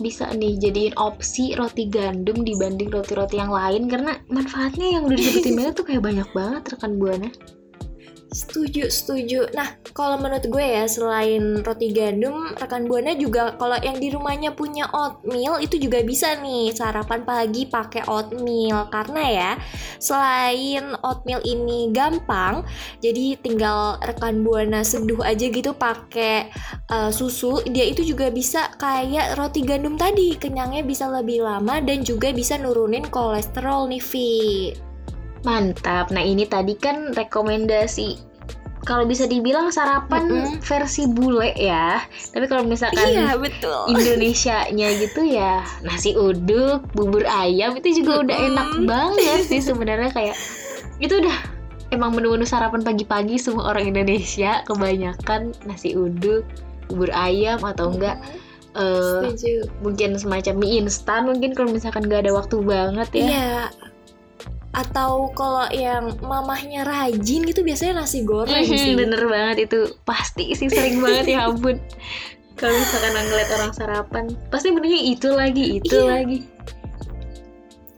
Bisa 0.00 0.32
nih 0.32 0.56
jadiin 0.56 0.96
opsi 0.96 1.52
roti 1.54 1.86
gandum 1.92 2.40
dibanding 2.40 2.88
roti-roti 2.88 3.36
yang 3.36 3.52
lain 3.52 3.86
karena 3.86 4.16
manfaatnya 4.32 4.98
yang 4.98 5.04
udah 5.04 5.16
disebutin 5.20 5.54
banget 5.60 5.74
tuh 5.76 5.84
kayak 5.86 6.02
banyak 6.02 6.28
banget 6.32 6.62
rekan 6.72 6.92
buana. 6.96 7.28
Setuju, 8.30 8.86
setuju. 8.86 9.50
Nah, 9.58 9.74
kalau 9.90 10.14
menurut 10.14 10.46
gue 10.46 10.62
ya, 10.62 10.86
selain 10.86 11.66
roti 11.66 11.90
gandum, 11.90 12.54
rekan 12.62 12.86
Buana 12.86 13.18
juga 13.18 13.58
kalau 13.58 13.74
yang 13.82 13.98
di 13.98 14.06
rumahnya 14.06 14.54
punya 14.54 14.86
oatmeal 14.94 15.58
itu 15.58 15.82
juga 15.82 15.98
bisa 16.06 16.38
nih 16.38 16.70
sarapan 16.70 17.26
pagi 17.26 17.66
pakai 17.66 18.06
oatmeal 18.06 18.86
karena 18.86 19.22
ya, 19.26 19.50
selain 19.98 20.94
oatmeal 21.02 21.42
ini 21.42 21.90
gampang, 21.90 22.62
jadi 23.02 23.34
tinggal 23.42 23.98
rekan 23.98 24.46
Buana 24.46 24.86
seduh 24.86 25.26
aja 25.26 25.50
gitu 25.50 25.74
pakai 25.74 26.54
uh, 26.86 27.10
susu, 27.10 27.66
dia 27.66 27.90
itu 27.90 28.06
juga 28.06 28.30
bisa 28.30 28.70
kayak 28.78 29.42
roti 29.42 29.66
gandum 29.66 29.98
tadi, 29.98 30.38
kenyangnya 30.38 30.86
bisa 30.86 31.10
lebih 31.10 31.42
lama 31.42 31.82
dan 31.82 32.06
juga 32.06 32.30
bisa 32.30 32.54
nurunin 32.62 33.10
kolesterol 33.10 33.90
nih, 33.90 34.02
Vi. 34.06 34.30
Mantap. 35.42 36.12
Nah, 36.12 36.20
ini 36.20 36.44
tadi 36.44 36.76
kan 36.76 37.16
rekomendasi 37.16 38.30
kalau 38.88 39.04
bisa 39.04 39.28
dibilang 39.28 39.68
sarapan 39.68 40.24
Mm-mm. 40.24 40.64
versi 40.64 41.04
bule 41.04 41.52
ya. 41.52 42.00
Tapi 42.32 42.48
kalau 42.48 42.64
misalkan 42.64 43.12
Iya, 43.12 43.36
betul. 43.36 43.92
Indonesia-nya 43.92 44.88
gitu 44.96 45.20
ya 45.24 45.60
nasi 45.84 46.16
uduk, 46.16 46.88
bubur 46.96 47.24
ayam 47.28 47.76
itu 47.76 48.00
juga 48.00 48.24
udah 48.24 48.36
enak 48.36 48.68
banget 48.88 49.44
sih 49.44 49.60
sebenarnya 49.60 50.08
kayak 50.16 50.36
itu 50.96 51.12
udah 51.20 51.36
emang 51.92 52.16
menu-menu 52.16 52.48
sarapan 52.48 52.80
pagi-pagi 52.80 53.36
semua 53.36 53.76
orang 53.76 53.92
Indonesia 53.92 54.64
kebanyakan 54.64 55.52
nasi 55.68 55.92
uduk, 55.92 56.48
bubur 56.88 57.12
ayam 57.12 57.60
atau 57.60 57.92
enggak 57.92 58.16
eh, 58.80 59.28
Setuju. 59.28 59.68
mungkin 59.84 60.16
semacam 60.16 60.54
mie 60.56 60.80
instan 60.80 61.28
mungkin 61.28 61.52
kalau 61.52 61.68
misalkan 61.68 62.08
nggak 62.08 62.24
ada 62.24 62.32
waktu 62.32 62.56
banget 62.64 63.08
ya. 63.12 63.24
Iya. 63.28 63.58
Atau 64.70 65.32
kalau 65.32 65.66
yang 65.68 66.14
mamahnya 66.20 66.82
rajin 66.82 67.42
gitu 67.42 67.60
biasanya 67.60 68.00
nasi 68.00 68.22
goreng 68.22 68.54
Mhm, 68.60 68.70
sih. 68.70 68.94
bener 68.94 69.22
banget 69.24 69.66
itu 69.66 69.78
pasti 70.02 70.54
sih 70.54 70.66
sering 70.66 70.98
banget 70.98 71.26
ya 71.34 71.46
ampun 71.46 71.76
kalau 72.54 72.76
misalkan 72.76 73.12
ngeliat 73.16 73.50
orang 73.52 73.72
sarapan 73.72 74.24
pasti 74.46 74.68
benernya 74.68 75.00
itu 75.08 75.28
lagi 75.28 75.64
itu 75.76 75.96
Iya. 75.96 76.06
lagi 76.14 76.38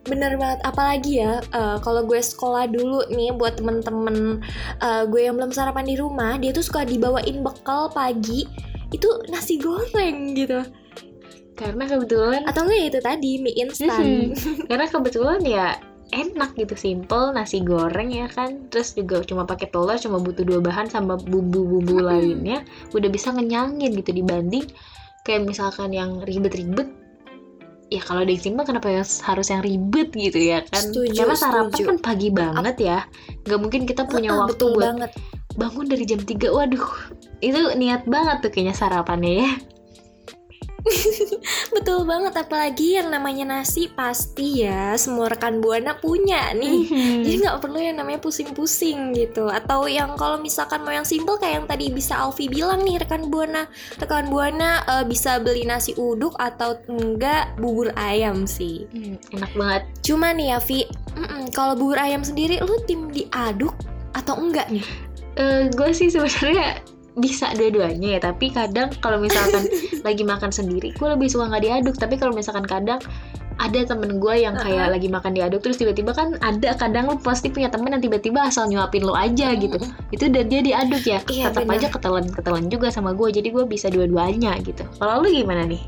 Bener 0.02 0.34
banget. 0.34 0.58
Apalagi 0.62 1.12
ya 1.16 1.38
eh, 1.40 1.76
kalau 1.78 2.02
gue 2.02 2.18
sekolah 2.18 2.66
dulu 2.66 3.06
nih 3.08 3.30
buat 3.32 3.54
temen-temen 3.54 4.42
eh, 4.78 5.02
gue 5.06 5.20
yang 5.22 5.36
belum 5.36 5.50
sarapan 5.50 5.84
di 5.84 5.94
rumah, 5.94 6.34
dia 6.36 6.50
tuh 6.50 6.58
suka 6.60 6.82
dibawain 6.82 7.38
bekal 7.38 7.86
pagi 7.88 8.42
itu 8.90 9.08
nasi 9.28 9.56
goreng 9.56 10.34
gitu. 10.34 10.58
karena 11.52 11.84
kebetulan 11.86 12.42
Atau 12.42 12.64
enggak 12.64 12.78
ya 12.78 12.86
itu 12.88 13.00
tadi 13.00 13.30
mie 13.38 13.54
instan. 13.56 14.02
Mhm. 14.26 14.66
karena 14.66 14.86
kebetulan 14.86 15.40
ya 15.42 15.68
enak 16.12 16.52
gitu 16.54 16.76
simple 16.76 17.32
nasi 17.32 17.64
goreng 17.64 18.12
ya 18.12 18.28
kan. 18.28 18.68
Terus 18.68 18.92
juga 18.92 19.24
cuma 19.24 19.48
pakai 19.48 19.72
telur 19.72 19.96
cuma 19.96 20.20
butuh 20.20 20.44
dua 20.44 20.60
bahan 20.60 20.92
sama 20.92 21.16
bumbu-bumbu 21.16 22.04
lainnya 22.04 22.62
udah 22.92 23.08
bisa 23.08 23.32
ngenyangin 23.32 23.96
gitu. 23.96 24.12
Dibanding 24.12 24.68
kayak 25.24 25.48
misalkan 25.48 25.90
yang 25.96 26.20
ribet-ribet 26.22 26.92
ya 27.92 28.00
kalau 28.00 28.24
ada 28.24 28.32
yang 28.32 28.40
simple 28.40 28.64
kenapa 28.64 28.88
ya 28.88 29.04
harus 29.04 29.46
yang 29.52 29.60
ribet 29.60 30.08
gitu 30.16 30.38
ya 30.40 30.64
kan? 30.64 30.80
Setuju, 30.80 31.12
karena 31.12 31.36
sarapan 31.36 31.68
setuju. 31.72 31.84
kan 31.88 31.96
pagi 32.00 32.28
banget 32.32 32.76
ya. 32.80 32.98
Nggak 33.44 33.60
mungkin 33.60 33.80
kita 33.84 34.02
punya 34.08 34.32
Heeh, 34.32 34.40
waktu 34.48 34.64
buat 34.72 34.84
banget. 34.96 35.10
bangun 35.52 35.84
dari 35.84 36.04
jam 36.08 36.20
3 36.24 36.48
waduh 36.48 36.88
itu 37.44 37.60
niat 37.76 38.08
banget 38.08 38.40
tuh 38.40 38.48
kayaknya 38.48 38.72
sarapannya 38.72 39.44
ya 39.44 39.50
Betul 41.72 42.04
banget 42.04 42.36
apalagi 42.36 43.00
yang 43.00 43.08
namanya 43.08 43.58
nasi 43.58 43.88
pasti 43.88 44.60
ya 44.68 44.92
semua 45.00 45.32
rekan 45.32 45.64
buana 45.64 45.96
punya 45.96 46.52
nih. 46.52 46.84
Jadi 47.24 47.36
nggak 47.42 47.58
perlu 47.64 47.80
yang 47.80 47.96
namanya 47.96 48.20
pusing-pusing 48.20 49.16
gitu. 49.16 49.48
Atau 49.48 49.88
yang 49.88 50.12
kalau 50.20 50.36
misalkan 50.36 50.84
mau 50.84 50.92
yang 50.92 51.08
simple 51.08 51.40
kayak 51.40 51.64
yang 51.64 51.66
tadi 51.66 51.88
bisa 51.88 52.20
Alfi 52.20 52.52
bilang 52.52 52.84
nih 52.84 53.00
rekan 53.00 53.32
buana, 53.32 53.64
rekan 53.96 54.28
buana 54.28 54.84
eh, 54.84 55.04
bisa 55.08 55.40
beli 55.40 55.64
nasi 55.64 55.96
uduk 55.96 56.36
atau 56.36 56.76
enggak 56.92 57.56
bubur 57.56 57.88
ayam 57.96 58.44
sih. 58.44 58.84
Hmm, 58.92 59.16
enak 59.32 59.52
banget 59.56 59.82
Cuma 60.04 60.34
nih 60.36 60.52
ya 60.52 60.58
Vi, 60.60 60.84
kalau 61.56 61.72
bubur 61.72 61.96
ayam 61.96 62.20
sendiri 62.20 62.60
lu 62.60 62.76
tim 62.84 63.08
diaduk 63.08 63.72
atau 64.12 64.36
enggak 64.36 64.68
nih? 64.68 64.84
Eh, 65.40 65.72
gue 65.72 65.90
sih 65.96 66.12
sebenarnya 66.12 66.84
bisa 67.12 67.52
dua-duanya 67.52 68.16
ya 68.16 68.20
tapi 68.24 68.48
kadang 68.48 68.88
kalau 69.04 69.20
misalkan 69.20 69.68
lagi 70.06 70.24
makan 70.24 70.48
sendiri 70.48 70.96
gue 70.96 71.08
lebih 71.08 71.28
suka 71.28 71.48
nggak 71.48 71.64
diaduk. 71.64 71.94
Tapi 72.00 72.16
kalau 72.16 72.32
misalkan 72.32 72.64
kadang 72.64 73.00
ada 73.60 73.80
temen 73.84 74.16
gue 74.16 74.34
yang 74.42 74.56
kayak 74.56 74.96
lagi 74.96 75.12
makan 75.12 75.36
diaduk 75.36 75.60
terus 75.60 75.76
tiba-tiba 75.76 76.16
kan 76.16 76.40
ada 76.40 76.72
kadang 76.72 77.12
lu 77.12 77.20
pasti 77.20 77.52
punya 77.52 77.68
temen 77.68 77.92
yang 77.92 78.00
tiba-tiba 78.00 78.48
asal 78.48 78.64
nyuapin 78.64 79.04
lu 79.04 79.12
aja 79.12 79.52
gitu. 79.52 79.76
Itu 80.08 80.32
dan 80.32 80.48
dia 80.48 80.64
diaduk 80.64 81.04
ya 81.04 81.20
Iya, 81.28 81.52
tetap 81.52 81.68
aja 81.68 81.88
ketelan 81.92 82.26
ketelan 82.32 82.66
juga 82.72 82.88
sama 82.88 83.12
gue 83.12 83.28
jadi 83.28 83.52
gue 83.52 83.64
bisa 83.68 83.92
dua-duanya 83.92 84.56
gitu. 84.64 84.82
Kalau 84.96 85.20
lu 85.20 85.28
gimana 85.28 85.68
nih 85.68 85.84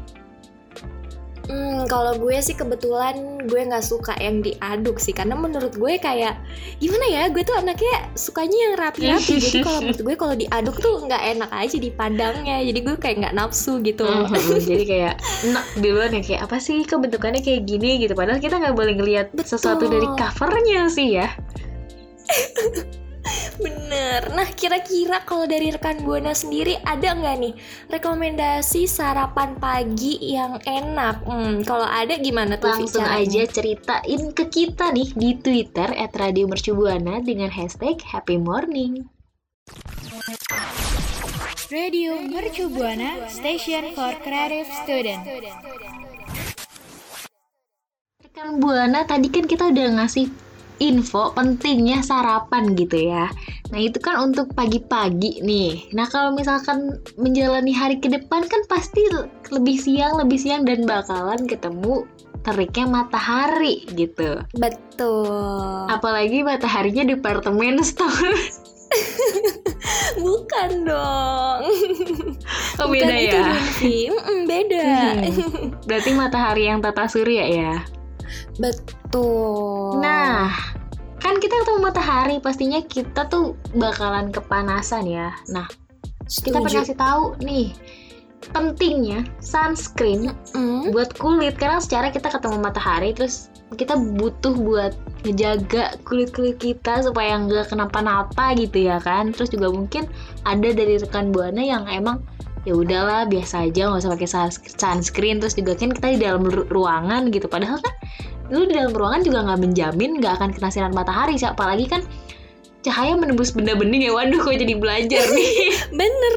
Hmm, 1.44 1.84
kalau 1.84 2.16
gue 2.16 2.40
sih 2.40 2.56
kebetulan 2.56 3.44
gue 3.44 3.60
nggak 3.68 3.84
suka 3.84 4.16
yang 4.16 4.40
diaduk 4.40 4.96
sih 4.96 5.12
karena 5.12 5.36
menurut 5.36 5.76
gue 5.76 6.00
kayak 6.00 6.40
gimana 6.80 7.04
ya 7.04 7.22
gue 7.28 7.44
tuh 7.44 7.52
anaknya 7.52 8.08
sukanya 8.16 8.56
yang 8.56 8.74
rapi-rapi. 8.80 9.34
Jadi 9.44 9.60
kalau 9.60 9.80
menurut 9.84 10.00
gue 10.00 10.14
kalau 10.16 10.34
diaduk 10.40 10.76
tuh 10.80 10.94
nggak 11.04 11.22
enak 11.36 11.50
aja 11.52 11.76
dipandangnya 11.76 12.56
jadi 12.64 12.78
gue 12.80 12.96
kayak 12.96 13.16
nggak 13.20 13.36
nafsu 13.36 13.76
gitu. 13.84 14.08
Mhm, 14.08 14.56
jadi 14.64 14.84
kayak 14.88 15.14
enak 15.44 15.66
duluan 15.84 16.10
ya 16.16 16.22
kayak 16.24 16.40
apa 16.48 16.56
sih 16.56 16.80
kok 16.88 17.04
bentukannya 17.04 17.44
kayak 17.44 17.68
gini? 17.68 18.00
gitu. 18.00 18.16
Padahal 18.16 18.40
kita 18.40 18.56
nggak 18.56 18.76
boleh 18.76 18.94
ngelihat 18.96 19.36
sesuatu 19.44 19.84
dari 19.86 20.08
covernya 20.16 20.88
sih 20.88 21.20
ya 21.20 21.28
Bener. 23.56 24.34
Nah, 24.34 24.48
kira-kira 24.52 25.24
kalau 25.24 25.48
dari 25.48 25.72
rekan 25.72 26.02
Buana 26.04 26.36
sendiri 26.36 26.76
ada 26.84 27.16
nggak 27.16 27.36
nih 27.40 27.54
rekomendasi 27.88 28.84
sarapan 28.84 29.56
pagi 29.56 30.20
yang 30.20 30.60
enak? 30.64 31.24
Hmm, 31.24 31.64
kalau 31.64 31.88
ada 31.88 32.18
gimana 32.20 32.60
tuh? 32.60 32.74
Langsung 32.74 33.06
caranya? 33.06 33.24
aja 33.24 33.42
ceritain 33.48 34.22
ke 34.36 34.44
kita 34.50 34.92
nih 34.92 35.08
di 35.16 35.30
Twitter 35.40 35.88
@radiomercubuana 36.12 37.24
dengan 37.24 37.48
hashtag 37.48 38.02
Happy 38.04 38.36
Morning. 38.36 39.08
Radio 41.72 42.20
Mercu 42.20 42.68
Buana 42.68 43.24
Station 43.26 43.96
for 43.96 44.12
Creative 44.20 44.68
Student. 44.84 45.24
Rekan 48.20 48.60
Buana 48.60 49.08
tadi 49.08 49.32
kan 49.32 49.48
kita 49.48 49.72
udah 49.72 49.96
ngasih 49.98 50.28
info 50.82 51.30
pentingnya 51.34 52.02
sarapan 52.02 52.74
gitu 52.74 53.10
ya. 53.10 53.30
Nah 53.70 53.80
itu 53.80 53.98
kan 54.02 54.18
untuk 54.18 54.50
pagi-pagi 54.54 55.42
nih. 55.42 55.94
Nah 55.94 56.06
kalau 56.10 56.34
misalkan 56.34 56.98
menjalani 57.14 57.70
hari 57.70 58.02
ke 58.02 58.10
depan 58.10 58.46
kan 58.46 58.62
pasti 58.66 59.02
lebih 59.54 59.78
siang, 59.78 60.18
lebih 60.18 60.38
siang 60.38 60.66
dan 60.66 60.82
bakalan 60.86 61.46
ketemu 61.46 62.02
teriknya 62.44 62.84
matahari 62.90 63.86
gitu. 63.96 64.42
Betul. 64.58 65.88
Apalagi 65.88 66.44
mataharinya 66.44 67.08
di 67.08 67.16
departemen 67.16 67.80
store. 67.88 68.36
Bukan 70.20 70.70
dong. 70.86 71.60
Oh, 72.74 72.90
Bukan 72.90 73.06
beda 73.06 73.14
itu 73.22 73.38
ya? 73.38 73.54
Vi. 73.78 73.96
Mm-mm, 74.10 74.38
beda. 74.50 74.82
Hmm, 74.82 75.70
Berarti 75.86 76.10
matahari 76.10 76.66
yang 76.66 76.82
tata 76.82 77.06
surya 77.06 77.46
ya. 77.46 77.72
Betul. 78.58 79.98
Nah, 80.00 80.52
kan 81.18 81.40
kita 81.40 81.54
ketemu 81.64 81.78
matahari, 81.80 82.36
pastinya 82.38 82.80
kita 82.84 83.26
tuh 83.26 83.58
bakalan 83.74 84.30
kepanasan 84.30 85.08
ya. 85.08 85.32
Nah, 85.50 85.66
kita 86.28 86.60
pengen 86.60 86.84
Setuju. 86.84 86.84
kasih 86.88 86.98
tahu 86.98 87.24
nih 87.44 87.68
pentingnya 88.52 89.24
sunscreen 89.40 90.36
Mm, 90.52 90.92
buat 90.92 91.16
kulit 91.16 91.56
karena 91.56 91.80
secara 91.80 92.12
kita 92.12 92.28
ketemu 92.28 92.60
matahari 92.60 93.16
terus 93.16 93.48
kita 93.74 93.96
butuh 93.96 94.52
buat 94.52 94.92
ngejaga 95.24 95.96
kulit-kulit 96.04 96.60
kita 96.60 97.00
supaya 97.00 97.40
nggak 97.40 97.72
kenapa-napa 97.72 98.52
gitu 98.60 98.86
ya 98.86 99.00
kan 99.00 99.32
terus 99.32 99.48
juga 99.48 99.72
mungkin 99.72 100.04
ada 100.44 100.68
dari 100.70 101.00
rekan 101.00 101.32
buana 101.32 101.64
yang 101.64 101.88
emang 101.88 102.20
ya 102.64 102.72
udahlah 102.76 103.28
biasa 103.28 103.68
aja 103.68 103.92
nggak 103.92 104.00
usah 104.04 104.12
pakai 104.16 104.28
suns- 104.28 104.62
sunscreen. 104.76 105.40
Terus 105.40 105.54
juga 105.56 105.76
kan 105.76 105.92
kita 105.92 106.06
di 106.16 106.20
dalam 106.20 106.42
ru- 106.44 106.68
ruangan 106.68 107.28
gitu. 107.28 107.46
Padahal 107.48 107.80
kan 107.80 107.94
lu 108.52 108.68
di 108.68 108.76
dalam 108.76 108.92
ruangan 108.92 109.24
juga 109.24 109.38
nggak 109.44 109.60
menjamin 109.64 110.10
nggak 110.20 110.32
akan 110.40 110.48
kena 110.52 110.68
sinar 110.68 110.92
matahari 110.92 111.40
sih 111.40 111.48
apalagi 111.48 111.88
kan 111.88 112.04
cahaya 112.84 113.16
menembus 113.16 113.56
benda 113.56 113.72
bening 113.72 114.04
ya 114.04 114.12
waduh 114.12 114.36
kok 114.44 114.52
jadi 114.60 114.76
belajar 114.76 115.24
nih. 115.32 115.52
Bener. 116.00 116.34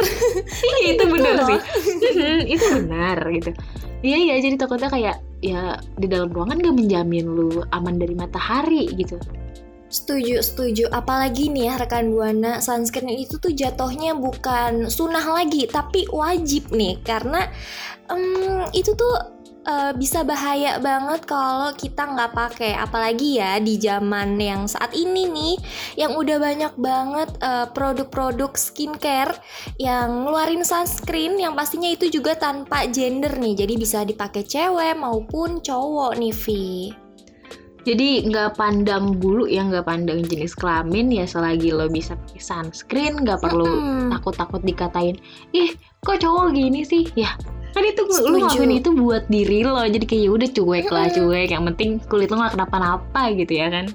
Iya 0.64 0.96
itu 0.96 1.04
Betul. 1.04 1.14
benar 1.20 1.34
loh. 1.36 1.48
sih 1.52 1.60
itu 2.48 2.66
benar 2.84 3.18
gitu. 3.36 3.52
Iya 4.06 4.18
iya 4.30 4.36
jadi 4.40 4.56
takutnya 4.56 4.88
kayak 4.88 5.16
ya 5.44 5.78
di 5.98 6.08
dalam 6.10 6.34
ruangan 6.34 6.58
gak 6.62 6.76
menjamin 6.78 7.26
lu 7.30 7.62
aman 7.70 7.98
dari 8.02 8.18
matahari 8.18 8.90
gitu 8.98 9.22
Setuju, 9.88 10.44
setuju. 10.44 10.92
Apalagi 10.92 11.48
nih 11.48 11.72
ya 11.72 11.80
rekan 11.80 12.12
Buana, 12.12 12.60
sunscreen 12.60 13.08
itu 13.08 13.40
tuh 13.40 13.56
jatuhnya 13.56 14.20
bukan 14.20 14.92
sunnah 14.92 15.24
lagi, 15.24 15.64
tapi 15.64 16.04
wajib 16.12 16.76
nih 16.76 17.00
karena 17.08 17.48
em, 18.12 18.68
itu 18.76 18.92
tuh 19.00 19.16
eh, 19.64 19.96
bisa 19.96 20.28
bahaya 20.28 20.76
banget 20.84 21.24
kalau 21.24 21.72
kita 21.72 22.04
nggak 22.04 22.36
pakai. 22.36 22.76
Apalagi 22.76 23.40
ya 23.40 23.64
di 23.64 23.80
zaman 23.80 24.36
yang 24.36 24.68
saat 24.68 24.92
ini 24.92 25.24
nih, 25.32 25.56
yang 25.96 26.20
udah 26.20 26.36
banyak 26.36 26.74
banget 26.76 27.30
eh, 27.40 27.68
produk-produk 27.72 28.60
skincare 28.60 29.40
yang 29.80 30.28
ngeluarin 30.28 30.68
sunscreen 30.68 31.40
yang 31.40 31.56
pastinya 31.56 31.88
itu 31.88 32.12
juga 32.12 32.36
tanpa 32.36 32.92
gender 32.92 33.32
nih. 33.40 33.64
Jadi 33.64 33.74
bisa 33.80 34.04
dipakai 34.04 34.44
cewek 34.44 35.00
maupun 35.00 35.64
cowok 35.64 36.12
nih, 36.20 36.36
Vi. 36.36 37.07
Jadi 37.88 38.28
nggak 38.28 38.60
pandang 38.60 39.16
bulu 39.16 39.48
ya 39.48 39.64
nggak 39.64 39.88
pandang 39.88 40.20
jenis 40.28 40.52
kelamin 40.52 41.08
ya 41.08 41.24
selagi 41.24 41.72
lo 41.72 41.88
bisa 41.88 42.20
pakai 42.20 42.44
sunscreen 42.44 43.24
nggak 43.24 43.40
perlu 43.40 43.80
takut-takut 44.12 44.60
dikatain 44.68 45.16
ih 45.56 45.72
kok 46.04 46.20
cowok 46.20 46.52
gini 46.52 46.84
sih 46.84 47.08
ya 47.16 47.32
kan 47.72 47.88
itu 47.88 48.04
lu 48.04 48.12
Setuju. 48.12 48.28
ngelakuin 48.36 48.74
itu 48.76 48.90
buat 48.92 49.24
diri 49.32 49.64
lo 49.64 49.80
jadi 49.88 50.04
kayak 50.04 50.24
ya 50.28 50.30
udah 50.36 50.50
cuek 50.52 50.88
lah 50.92 51.08
cuek 51.16 51.50
yang 51.56 51.64
penting 51.72 52.04
kulit 52.12 52.28
lo 52.28 52.44
nggak 52.44 52.60
kenapa-napa 52.60 53.32
gitu 53.32 53.56
ya 53.56 53.72
kan 53.72 53.88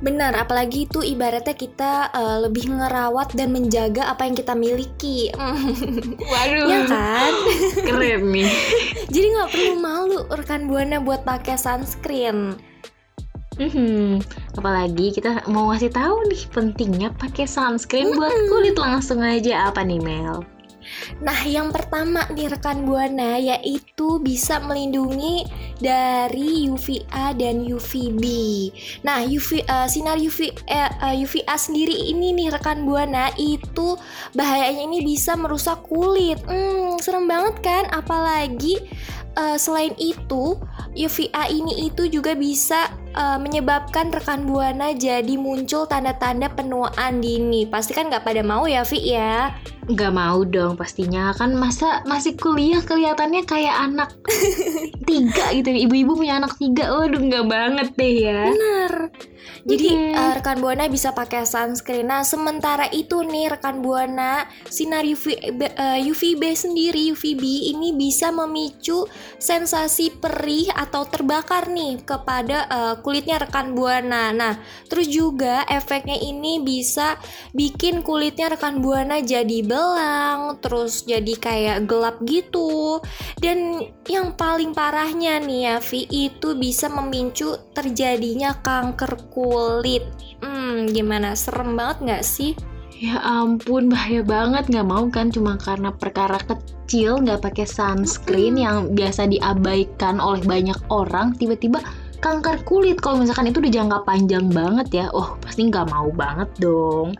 Benar, 0.00 0.32
apalagi 0.32 0.88
itu 0.88 1.04
ibaratnya 1.04 1.52
kita 1.52 2.08
eh, 2.08 2.38
lebih 2.48 2.72
ngerawat 2.72 3.36
dan 3.36 3.52
menjaga 3.52 4.08
apa 4.08 4.24
yang 4.24 4.32
kita 4.32 4.56
miliki. 4.56 5.28
waduh 6.32 6.72
ya 6.72 6.80
kan? 6.88 7.32
keren 7.84 8.32
nih 8.32 8.48
Jadi 9.12 9.26
nggak 9.28 9.50
perlu 9.52 9.74
malu 9.76 10.24
rekan 10.32 10.72
Buana 10.72 11.04
buat 11.04 11.20
pakai 11.28 11.60
sunscreen. 11.60 12.56
Mhm. 13.60 14.24
Apalagi 14.56 15.12
kita 15.12 15.44
mau 15.52 15.68
ngasih 15.68 15.92
tahu 15.92 16.16
nih 16.32 16.42
pentingnya 16.48 17.08
pakai 17.20 17.44
sunscreen 17.44 18.16
buat 18.16 18.32
kulit 18.48 18.80
langsung 18.80 19.20
aja 19.20 19.68
apa 19.68 19.84
nih 19.84 20.00
Mel? 20.00 20.40
Nah, 21.20 21.36
yang 21.44 21.70
pertama 21.70 22.24
nih 22.32 22.50
rekan 22.50 22.88
Buana 22.88 23.36
yaitu 23.36 24.16
bisa 24.24 24.58
melindungi 24.64 25.44
dari 25.78 26.66
UVA 26.72 27.36
dan 27.36 27.62
UVB. 27.68 28.24
Nah, 29.04 29.22
UV 29.22 29.60
eh, 29.60 29.88
sinar 29.92 30.16
UV 30.16 30.50
eh, 30.66 30.90
eh, 30.90 31.14
UVA 31.20 31.54
sendiri 31.60 31.94
ini 32.10 32.32
nih 32.32 32.48
rekan 32.52 32.88
Buana 32.88 33.28
itu 33.36 33.96
bahayanya 34.32 34.88
ini 34.88 35.04
bisa 35.04 35.36
merusak 35.36 35.84
kulit. 35.84 36.40
Hmm, 36.48 36.96
serem 36.98 37.28
banget 37.28 37.60
kan? 37.60 37.84
Apalagi 37.92 38.80
eh, 39.36 39.56
selain 39.60 39.92
itu 40.00 40.56
UVA 40.96 41.44
ini 41.52 41.86
itu 41.86 42.08
juga 42.08 42.34
bisa 42.34 42.88
eh, 43.14 43.38
menyebabkan 43.38 44.14
rekan 44.14 44.46
Buana 44.46 44.94
jadi 44.94 45.34
muncul 45.36 45.86
tanda-tanda 45.86 46.50
penuaan 46.52 47.18
dini. 47.22 47.66
Pasti 47.66 47.94
kan 47.94 48.10
nggak 48.10 48.24
pada 48.24 48.42
mau 48.42 48.66
ya, 48.66 48.86
Vi 48.86 49.14
ya? 49.14 49.54
Gak 49.88 50.12
mau 50.12 50.44
dong 50.44 50.76
pastinya 50.76 51.32
kan 51.32 51.56
masa 51.56 52.04
masih 52.04 52.36
kuliah 52.36 52.84
kelihatannya 52.84 53.42
kayak 53.48 53.76
anak 53.90 54.10
tiga 55.08 55.50
gitu 55.56 55.70
ibu-ibu 55.72 56.14
punya 56.14 56.36
anak 56.38 56.54
tiga 56.60 56.92
waduh 56.92 57.18
nggak 57.18 57.46
banget 57.48 57.88
deh 57.96 58.14
ya 58.28 58.40
Benar. 58.52 58.94
Jadi 59.60 59.88
Mhm. 59.92 60.16
eh, 60.16 60.32
rekan 60.40 60.58
buana 60.60 60.88
bisa 60.88 61.12
pakai 61.12 61.44
sunscreen. 61.44 62.08
Nah, 62.08 62.24
sementara 62.24 62.88
itu 62.92 63.20
nih 63.20 63.52
rekan 63.52 63.80
buana 63.80 64.48
sinar 64.68 65.04
UV, 65.04 65.36
eh, 65.36 66.00
UVB 66.00 66.52
sendiri 66.52 67.12
UVB 67.12 67.68
ini 67.72 67.92
bisa 67.92 68.32
memicu 68.32 69.04
sensasi 69.36 70.16
perih 70.16 70.68
atau 70.72 71.04
terbakar 71.04 71.68
nih 71.68 72.00
kepada 72.04 72.58
eh, 72.68 72.94
kulitnya 73.00 73.40
rekan 73.40 73.72
buana. 73.76 74.32
Nah, 74.32 74.60
terus 74.88 75.08
juga 75.08 75.64
efeknya 75.68 76.16
ini 76.16 76.60
bisa 76.60 77.20
bikin 77.52 78.00
kulitnya 78.00 78.52
rekan 78.52 78.80
buana 78.80 79.20
jadi 79.20 79.60
belang, 79.70 80.58
terus 80.58 81.06
jadi 81.06 81.34
kayak 81.38 81.78
gelap 81.86 82.18
gitu. 82.26 82.98
Dan 83.38 83.86
yang 84.10 84.34
paling 84.34 84.74
parahnya 84.74 85.38
nih 85.38 85.60
ya, 85.70 85.76
Vi, 85.78 86.10
itu 86.10 86.58
bisa 86.58 86.90
memicu 86.90 87.54
terjadinya 87.70 88.58
kanker 88.58 89.30
kulit. 89.30 90.02
Hmm, 90.42 90.90
gimana? 90.90 91.38
Serem 91.38 91.78
banget 91.78 91.98
nggak 92.02 92.24
sih? 92.26 92.52
ya 93.00 93.16
ampun 93.24 93.88
bahaya 93.88 94.20
banget 94.20 94.68
nggak 94.68 94.84
mau 94.84 95.08
kan 95.08 95.32
cuma 95.32 95.56
karena 95.56 95.88
perkara 95.88 96.36
kecil 96.44 97.24
nggak 97.24 97.40
pakai 97.40 97.64
sunscreen 97.64 98.60
yang 98.60 98.92
biasa 98.92 99.24
diabaikan 99.24 100.20
oleh 100.20 100.44
banyak 100.44 100.76
orang 100.92 101.32
tiba-tiba 101.40 101.80
kanker 102.20 102.60
kulit 102.68 103.00
kalau 103.00 103.24
misalkan 103.24 103.48
itu 103.48 103.64
udah 103.64 103.72
jangka 103.72 103.98
panjang 104.04 104.46
banget 104.52 104.88
ya 104.92 105.06
oh 105.16 105.40
pasti 105.40 105.72
nggak 105.72 105.88
mau 105.88 106.12
banget 106.12 106.52
dong 106.60 107.16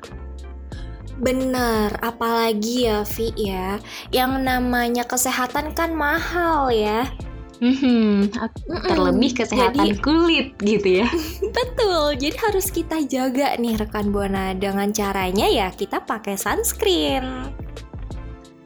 Bener, 1.20 1.92
apalagi 2.00 2.88
ya 2.88 3.04
Vi 3.04 3.28
ya, 3.36 3.76
yang 4.08 4.40
namanya 4.40 5.04
kesehatan 5.04 5.76
kan 5.76 5.92
mahal 5.92 6.72
ya. 6.72 7.04
Mm-mm. 7.60 8.32
terlebih 8.88 9.36
kesehatan 9.36 9.92
Jadi- 9.92 10.00
kulit 10.00 10.56
gitu 10.64 11.04
ya 11.04 11.08
Betul, 11.60 12.16
jadi 12.16 12.32
harus 12.40 12.72
kita 12.72 13.04
jaga 13.04 13.52
nih 13.60 13.76
rekan 13.76 14.08
buana 14.08 14.56
dengan 14.56 14.88
caranya 14.96 15.44
ya 15.44 15.68
kita 15.68 16.00
pakai 16.00 16.40
sunscreen. 16.40 17.52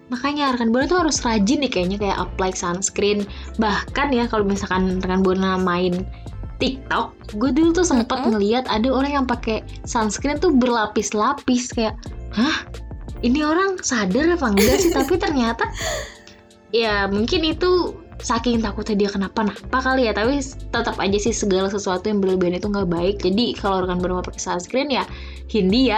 makanya 0.06 0.54
rekan 0.54 0.70
buana 0.70 0.86
tuh 0.86 1.02
harus 1.02 1.18
rajin 1.26 1.66
nih 1.66 1.74
kayaknya 1.74 1.98
kayak 1.98 2.22
apply 2.22 2.54
sunscreen 2.54 3.26
bahkan 3.58 4.14
ya 4.14 4.30
kalau 4.30 4.46
misalkan 4.46 5.02
rekan 5.02 5.26
buana 5.26 5.58
main 5.58 6.06
TikTok 6.62 7.34
gue 7.34 7.50
dulu 7.50 7.74
tuh 7.74 7.82
sempet 7.82 8.14
Mm-mm. 8.14 8.38
ngeliat 8.38 8.62
ada 8.70 8.94
orang 8.94 9.10
yang 9.10 9.26
pakai 9.26 9.66
sunscreen 9.82 10.38
tuh 10.38 10.54
berlapis-lapis 10.54 11.74
kayak 11.74 11.98
hah? 12.34 12.56
Ini 13.24 13.40
orang 13.40 13.80
sadar 13.80 14.36
apa 14.36 14.52
enggak 14.52 14.84
sih? 14.84 14.92
Tapi 14.92 15.16
ternyata 15.16 15.64
ya 16.74 17.06
mungkin 17.08 17.46
itu 17.46 17.96
saking 18.20 18.62
takutnya 18.62 19.06
dia 19.06 19.10
kenapa-napa 19.10 19.78
kali 19.80 20.10
ya. 20.10 20.12
Tapi 20.12 20.42
tetap 20.70 20.98
aja 21.00 21.18
sih 21.18 21.32
segala 21.32 21.72
sesuatu 21.72 22.10
yang 22.10 22.20
berlebihan 22.20 22.58
itu 22.60 22.68
nggak 22.68 22.90
baik. 22.90 23.16
Jadi 23.24 23.56
kalau 23.56 23.86
rekan 23.86 24.02
buana 24.02 24.20
mau 24.20 24.24
pakai 24.26 24.42
sunscreen 24.42 24.92
ya 24.92 25.08
hindi 25.48 25.94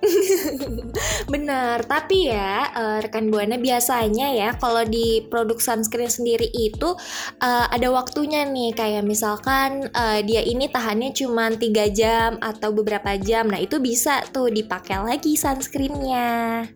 Benar, 1.32 1.84
tapi 1.84 2.32
ya 2.32 2.72
eh, 2.72 2.98
rekan 3.04 3.28
buana 3.28 3.60
biasanya 3.60 4.32
ya 4.32 4.50
kalau 4.56 4.82
di 4.84 5.24
produk 5.28 5.60
sunscreen 5.60 6.08
sendiri 6.08 6.48
itu 6.50 6.96
eh, 7.40 7.66
ada 7.68 7.88
waktunya 7.92 8.48
nih 8.48 8.72
kayak 8.72 9.04
misalkan 9.04 9.92
eh, 9.92 10.20
dia 10.24 10.40
ini 10.40 10.66
tahannya 10.72 11.12
cuma 11.12 11.52
3 11.52 11.60
jam 11.92 12.40
atau 12.40 12.72
beberapa 12.72 13.16
jam. 13.20 13.48
Nah, 13.48 13.60
itu 13.60 13.78
bisa 13.78 14.24
tuh 14.32 14.48
dipakai 14.48 15.00
lagi 15.04 15.36
sunscreennya. 15.36 16.68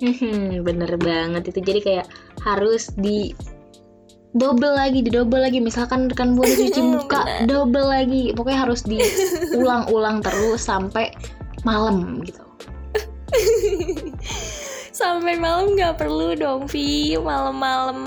Hmm, 0.00 0.64
bener 0.64 0.96
banget 0.96 1.52
itu 1.52 1.60
jadi 1.60 1.80
kayak 1.84 2.06
harus 2.40 2.88
di 2.96 3.36
double 4.32 4.72
lagi, 4.72 5.04
di 5.04 5.10
double 5.12 5.44
lagi. 5.44 5.60
Misalkan 5.60 6.08
rekan 6.08 6.32
buana 6.38 6.54
cuci 6.56 6.80
muka, 6.96 7.44
double 7.44 7.84
lagi. 7.84 8.32
Pokoknya 8.32 8.64
harus 8.64 8.80
diulang-ulang 8.86 10.24
terus 10.24 10.64
sampai 10.64 11.12
malam 11.62 12.20
gitu. 12.22 12.42
Sampai 14.92 15.38
malam 15.38 15.72
nggak 15.72 15.96
perlu 15.96 16.36
dong, 16.36 16.68
Vi. 16.68 17.16
Malam-malam. 17.16 17.98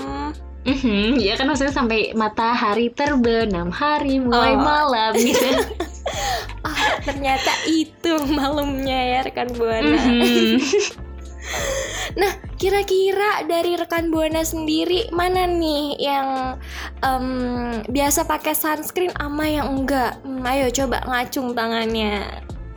Mhm, 0.64 1.20
ya 1.20 1.36
kan 1.36 1.44
maksudnya 1.44 1.76
sampai 1.76 2.16
matahari 2.16 2.88
terbenam 2.88 3.68
hari 3.68 4.16
mulai 4.16 4.56
Oh. 4.56 4.62
malam 4.62 5.12
gitu. 5.14 5.44
Ah, 6.64 7.00
ternyata 7.00 7.52
itu 7.64 8.12
malamnya 8.32 8.96
ya 8.96 9.18
rekan 9.24 9.48
buana. 9.52 9.96
Mhm. 10.00 10.56
Nah, 12.16 12.32
kira-kira 12.56 13.44
dari 13.44 13.76
rekan 13.76 14.08
buana 14.08 14.40
sendiri 14.40 15.12
mana 15.12 15.44
nih 15.44 15.92
yang 16.00 16.56
em, 17.04 17.26
biasa 17.84 18.24
pakai 18.24 18.56
sunscreen 18.56 19.12
ama 19.20 19.44
yang 19.44 19.68
enggak? 19.68 20.16
Hmm, 20.24 20.40
ayo 20.40 20.72
coba 20.72 21.04
ngacung 21.04 21.52
tangannya. 21.52 22.24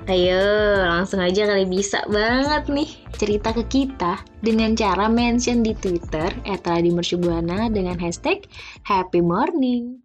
Ayo, 0.07 0.39
langsung 0.87 1.19
aja 1.19 1.43
kali 1.43 1.67
bisa 1.67 1.99
banget 2.07 2.71
nih 2.71 2.87
cerita 3.19 3.51
ke 3.51 3.67
kita 3.67 4.23
dengan 4.39 4.71
cara 4.71 5.11
mention 5.11 5.67
di 5.67 5.75
Twitter 5.75 6.31
@radimercubuana 6.47 7.67
dengan 7.67 7.99
hashtag 7.99 8.47
Happy 8.87 9.19
Morning. 9.19 9.99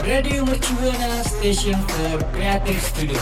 Radio 0.00 0.48
Mercubuana 0.48 1.20
Station 1.28 1.76
for 1.84 2.24
Creative 2.32 2.80
Studio. 2.88 3.20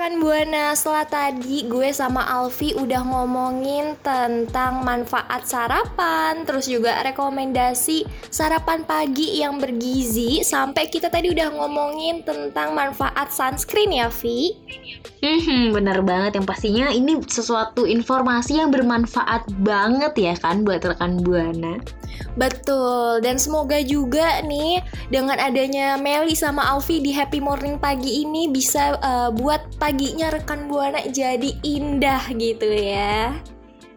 Rekan 0.00 0.16
Buana, 0.16 0.72
setelah 0.72 1.04
tadi 1.04 1.68
gue 1.68 1.92
sama 1.92 2.24
Alfi 2.24 2.72
udah 2.72 3.04
ngomongin 3.04 4.00
tentang 4.00 4.80
manfaat 4.80 5.44
sarapan, 5.44 6.40
terus 6.48 6.72
juga 6.72 7.04
rekomendasi 7.04 8.08
sarapan 8.32 8.80
pagi 8.88 9.44
yang 9.44 9.60
bergizi, 9.60 10.40
sampai 10.40 10.88
kita 10.88 11.12
tadi 11.12 11.28
udah 11.36 11.52
ngomongin 11.52 12.24
tentang 12.24 12.72
manfaat 12.72 13.28
sunscreen 13.28 13.92
ya, 13.92 14.08
Vi? 14.08 14.56
Hmm, 15.20 15.76
bener 15.76 16.00
banget 16.00 16.40
yang 16.40 16.48
pastinya 16.48 16.88
ini 16.88 17.20
sesuatu 17.28 17.84
informasi 17.84 18.56
yang 18.56 18.72
bermanfaat 18.72 19.52
banget 19.60 20.16
ya 20.16 20.32
kan 20.40 20.64
buat 20.64 20.80
rekan 20.80 21.20
Buana. 21.20 21.76
Betul, 22.38 23.20
dan 23.24 23.36
semoga 23.36 23.80
juga 23.82 24.40
nih 24.44 24.80
dengan 25.10 25.36
adanya 25.40 25.98
Meli 25.98 26.36
sama 26.36 26.62
Alfi 26.72 27.02
di 27.02 27.10
Happy 27.10 27.42
Morning 27.42 27.76
pagi 27.80 28.22
ini 28.22 28.48
bisa 28.48 28.96
eh, 28.96 29.30
buat 29.34 29.80
paginya 29.90 30.30
rekan 30.30 30.70
Buana 30.70 31.02
jadi 31.10 31.50
indah 31.66 32.30
gitu 32.38 32.70
ya. 32.70 33.34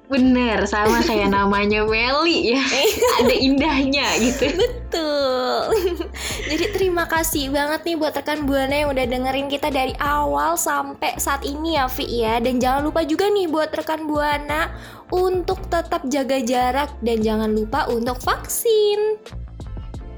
Bener, 0.09 0.65
sama 0.65 0.99
kayak 1.07 1.29
namanya 1.29 1.85
Meli 1.85 2.57
ya. 2.57 2.65
Ada 3.21 3.35
indahnya 3.37 4.09
gitu. 4.17 4.57
Betul. 4.57 5.61
Jadi 6.49 6.65
terima 6.75 7.05
kasih 7.05 7.53
banget 7.53 7.85
nih 7.85 7.97
buat 7.97 8.13
rekan 8.17 8.49
Buana 8.49 8.73
yang 8.73 8.89
udah 8.89 9.05
dengerin 9.05 9.47
kita 9.47 9.69
dari 9.69 9.93
awal 10.01 10.57
sampai 10.57 11.13
saat 11.21 11.45
ini 11.45 11.77
ya 11.77 11.85
Vi 11.85 12.25
ya. 12.25 12.41
Dan 12.41 12.57
jangan 12.57 12.89
lupa 12.89 13.05
juga 13.05 13.29
nih 13.29 13.45
buat 13.47 13.69
rekan 13.69 14.09
Buana 14.09 14.73
untuk 15.13 15.61
tetap 15.69 16.03
jaga 16.09 16.41
jarak 16.41 16.89
dan 17.05 17.21
jangan 17.21 17.53
lupa 17.53 17.85
untuk 17.87 18.17
vaksin. 18.21 19.21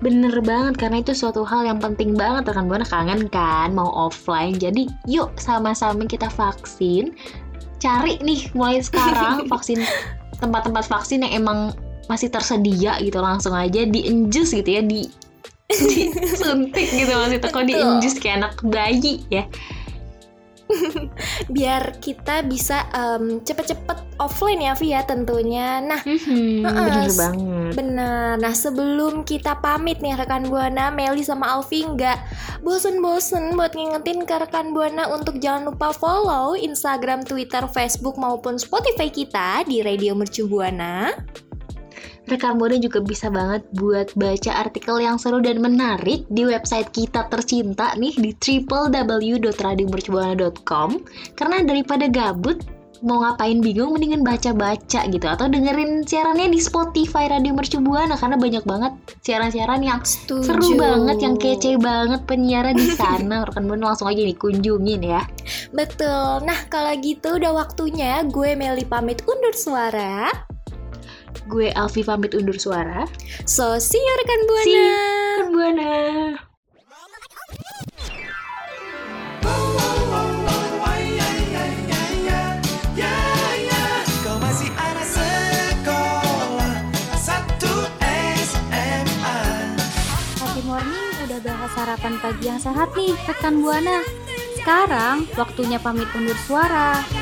Bener 0.04 0.36
banget 0.44 0.76
karena 0.76 1.00
itu 1.00 1.16
suatu 1.16 1.48
hal 1.48 1.64
yang 1.64 1.80
penting 1.80 2.16
banget 2.20 2.52
rekan 2.52 2.68
Buana 2.68 2.88
kangen 2.88 3.32
kan 3.32 3.72
mau 3.72 3.88
offline. 3.96 4.60
Jadi 4.60 4.92
yuk 5.08 5.36
sama-sama 5.40 6.04
kita 6.04 6.28
vaksin. 6.34 7.16
Cari 7.80 8.20
nih 8.20 8.52
mulai 8.56 8.84
sekarang 8.84 9.46
vaksin 9.52 9.84
tempat-tempat 10.40 10.86
vaksin 10.88 11.24
yang 11.24 11.46
emang 11.46 11.60
masih 12.06 12.30
tersedia 12.30 13.02
gitu 13.02 13.18
langsung 13.18 13.56
aja 13.58 13.82
dienjus 13.88 14.54
gitu 14.54 14.70
ya 14.78 14.82
di 14.86 15.10
disuntik 16.22 16.86
gitu 16.94 17.10
maksudnya 17.10 17.50
kok 17.50 17.66
dienjus 17.66 18.16
kayak 18.22 18.46
anak 18.46 18.54
bayi 18.70 19.26
ya 19.34 19.50
Biar 21.56 22.01
kita 22.01 22.41
bisa 22.45 22.89
em, 22.91 23.41
cepet-cepet 23.41 24.17
offline 24.17 24.63
ya 24.63 24.73
Vi 24.73 24.95
ya 24.95 25.01
tentunya. 25.04 25.84
Nah 25.84 26.01
Mhm, 26.06 26.63
Heeh, 26.63 26.86
bener 26.89 27.12
banget 27.13 27.71
Benar. 27.75 28.38
Nah, 28.39 28.54
sebelum 28.54 29.25
kita 29.28 29.60
pamit 29.60 29.99
nih 29.99 30.15
rekan 30.15 30.47
Buana, 30.47 30.93
Meli 30.93 31.25
sama 31.25 31.58
Alfi 31.60 31.84
nggak 31.84 32.17
bosen-bosen 32.62 33.58
buat 33.58 33.73
ngingetin 33.73 34.23
ke 34.23 34.36
rekan 34.47 34.71
Buana 34.71 35.10
untuk 35.12 35.41
jangan 35.41 35.73
lupa 35.73 35.91
follow 35.91 36.56
Instagram, 36.56 37.25
Twitter, 37.25 37.65
Facebook 37.71 38.15
maupun 38.15 38.56
Spotify 38.62 39.10
kita 39.10 39.65
di 39.67 39.82
Radio 39.82 40.13
Mercu 40.15 40.47
Buana. 40.47 41.12
Rekan 42.26 42.58
Buana 42.58 42.82
juga 42.82 43.00
bisa 43.02 43.30
banget 43.30 43.62
buat 43.78 44.14
baca 44.18 44.52
artikel 44.54 45.00
yang 45.02 45.18
seru 45.22 45.40
dan 45.42 45.62
menarik 45.62 46.26
di 46.30 46.46
website 46.46 46.92
kita 46.94 47.24
tercinta 47.30 47.94
nih 47.98 48.14
di 48.18 48.34
www.radiomercubuana.com 48.34 50.90
karena 51.38 51.64
daripada 51.64 52.08
gabut 52.10 52.64
mau 53.04 53.20
ngapain 53.22 53.60
bingung 53.60 53.92
mendingan 53.94 54.24
baca-baca 54.24 55.04
gitu 55.06 55.28
atau 55.28 55.46
dengerin 55.46 56.02
siarannya 56.08 56.50
di 56.50 56.60
Spotify 56.64 57.28
Radio 57.30 57.54
Mercu 57.54 57.78
Buana 57.84 58.18
karena 58.18 58.38
banyak 58.40 58.64
banget 58.66 58.94
siaran-siaran 59.22 59.84
yang 59.86 60.02
Setuju. 60.02 60.48
seru 60.48 60.74
banget 60.80 61.20
yang 61.22 61.36
kece 61.36 61.76
banget 61.78 62.26
penyiar 62.26 62.66
di 62.74 62.90
sana 62.96 63.44
rekan 63.46 63.68
Buana 63.70 63.94
langsung 63.94 64.08
aja 64.08 64.24
nih 64.24 64.34
kunjungin 64.34 65.04
ya 65.06 65.22
Betul. 65.76 66.48
Nah, 66.48 66.60
kalau 66.72 66.96
gitu 67.00 67.36
udah 67.38 67.52
waktunya 67.54 68.24
gue 68.26 68.56
Meli 68.58 68.86
pamit 68.88 69.22
undur 69.28 69.54
suara. 69.54 70.32
Gue 71.46 71.70
Alfi 71.74 72.02
pamit 72.02 72.34
undur 72.34 72.58
suara 72.58 73.06
So, 73.46 73.78
see 73.78 74.02
you 74.02 74.16
rekan 74.22 74.42
Buana. 74.50 74.66
See 74.66 74.74
you, 74.74 74.90
rekan 75.38 75.48
Buana 75.54 75.94
Kau 84.26 84.38
masih 84.42 84.70
anak 84.74 85.06
sekolah 85.06 86.76
Satu 87.14 87.74
SMA 88.42 89.38
Happy 90.42 90.62
morning 90.66 91.06
udah 91.26 91.40
bahas 91.42 91.72
sarapan 91.74 92.14
pagi 92.22 92.46
yang 92.50 92.62
sehat 92.62 92.90
nih 92.94 93.14
rekan 93.26 93.62
Buana. 93.62 94.02
Sekarang 94.58 95.30
waktunya 95.38 95.78
pamit 95.78 96.10
undur 96.18 96.38
suara. 96.50 97.14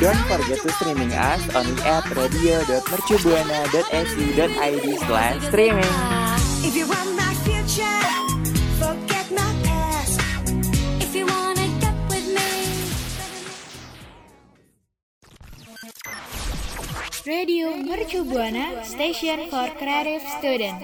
Don't 0.00 0.14
forget 0.30 0.60
to 0.62 0.70
streaming 0.78 1.10
us 1.12 1.42
on 1.58 1.66
at 1.82 2.06
radio.mercubuana.ac.id 2.14 4.86
slash 4.98 5.42
streaming. 5.50 5.90
If 6.62 6.76
you 6.78 6.86
want 6.86 7.16
my 7.18 7.34
future 7.42 7.98
Forget 8.78 9.26
my 9.34 9.50
past 9.66 10.22
If 11.02 11.10
you 11.18 11.26
wanna 11.26 11.66
get 11.82 11.98
with 12.14 12.30
me. 12.30 12.46
Radio 17.26 17.74
Mercu 17.82 18.22
Buana 18.22 18.86
Station 18.86 19.50
for 19.50 19.66
Creative 19.82 20.22
Student. 20.38 20.78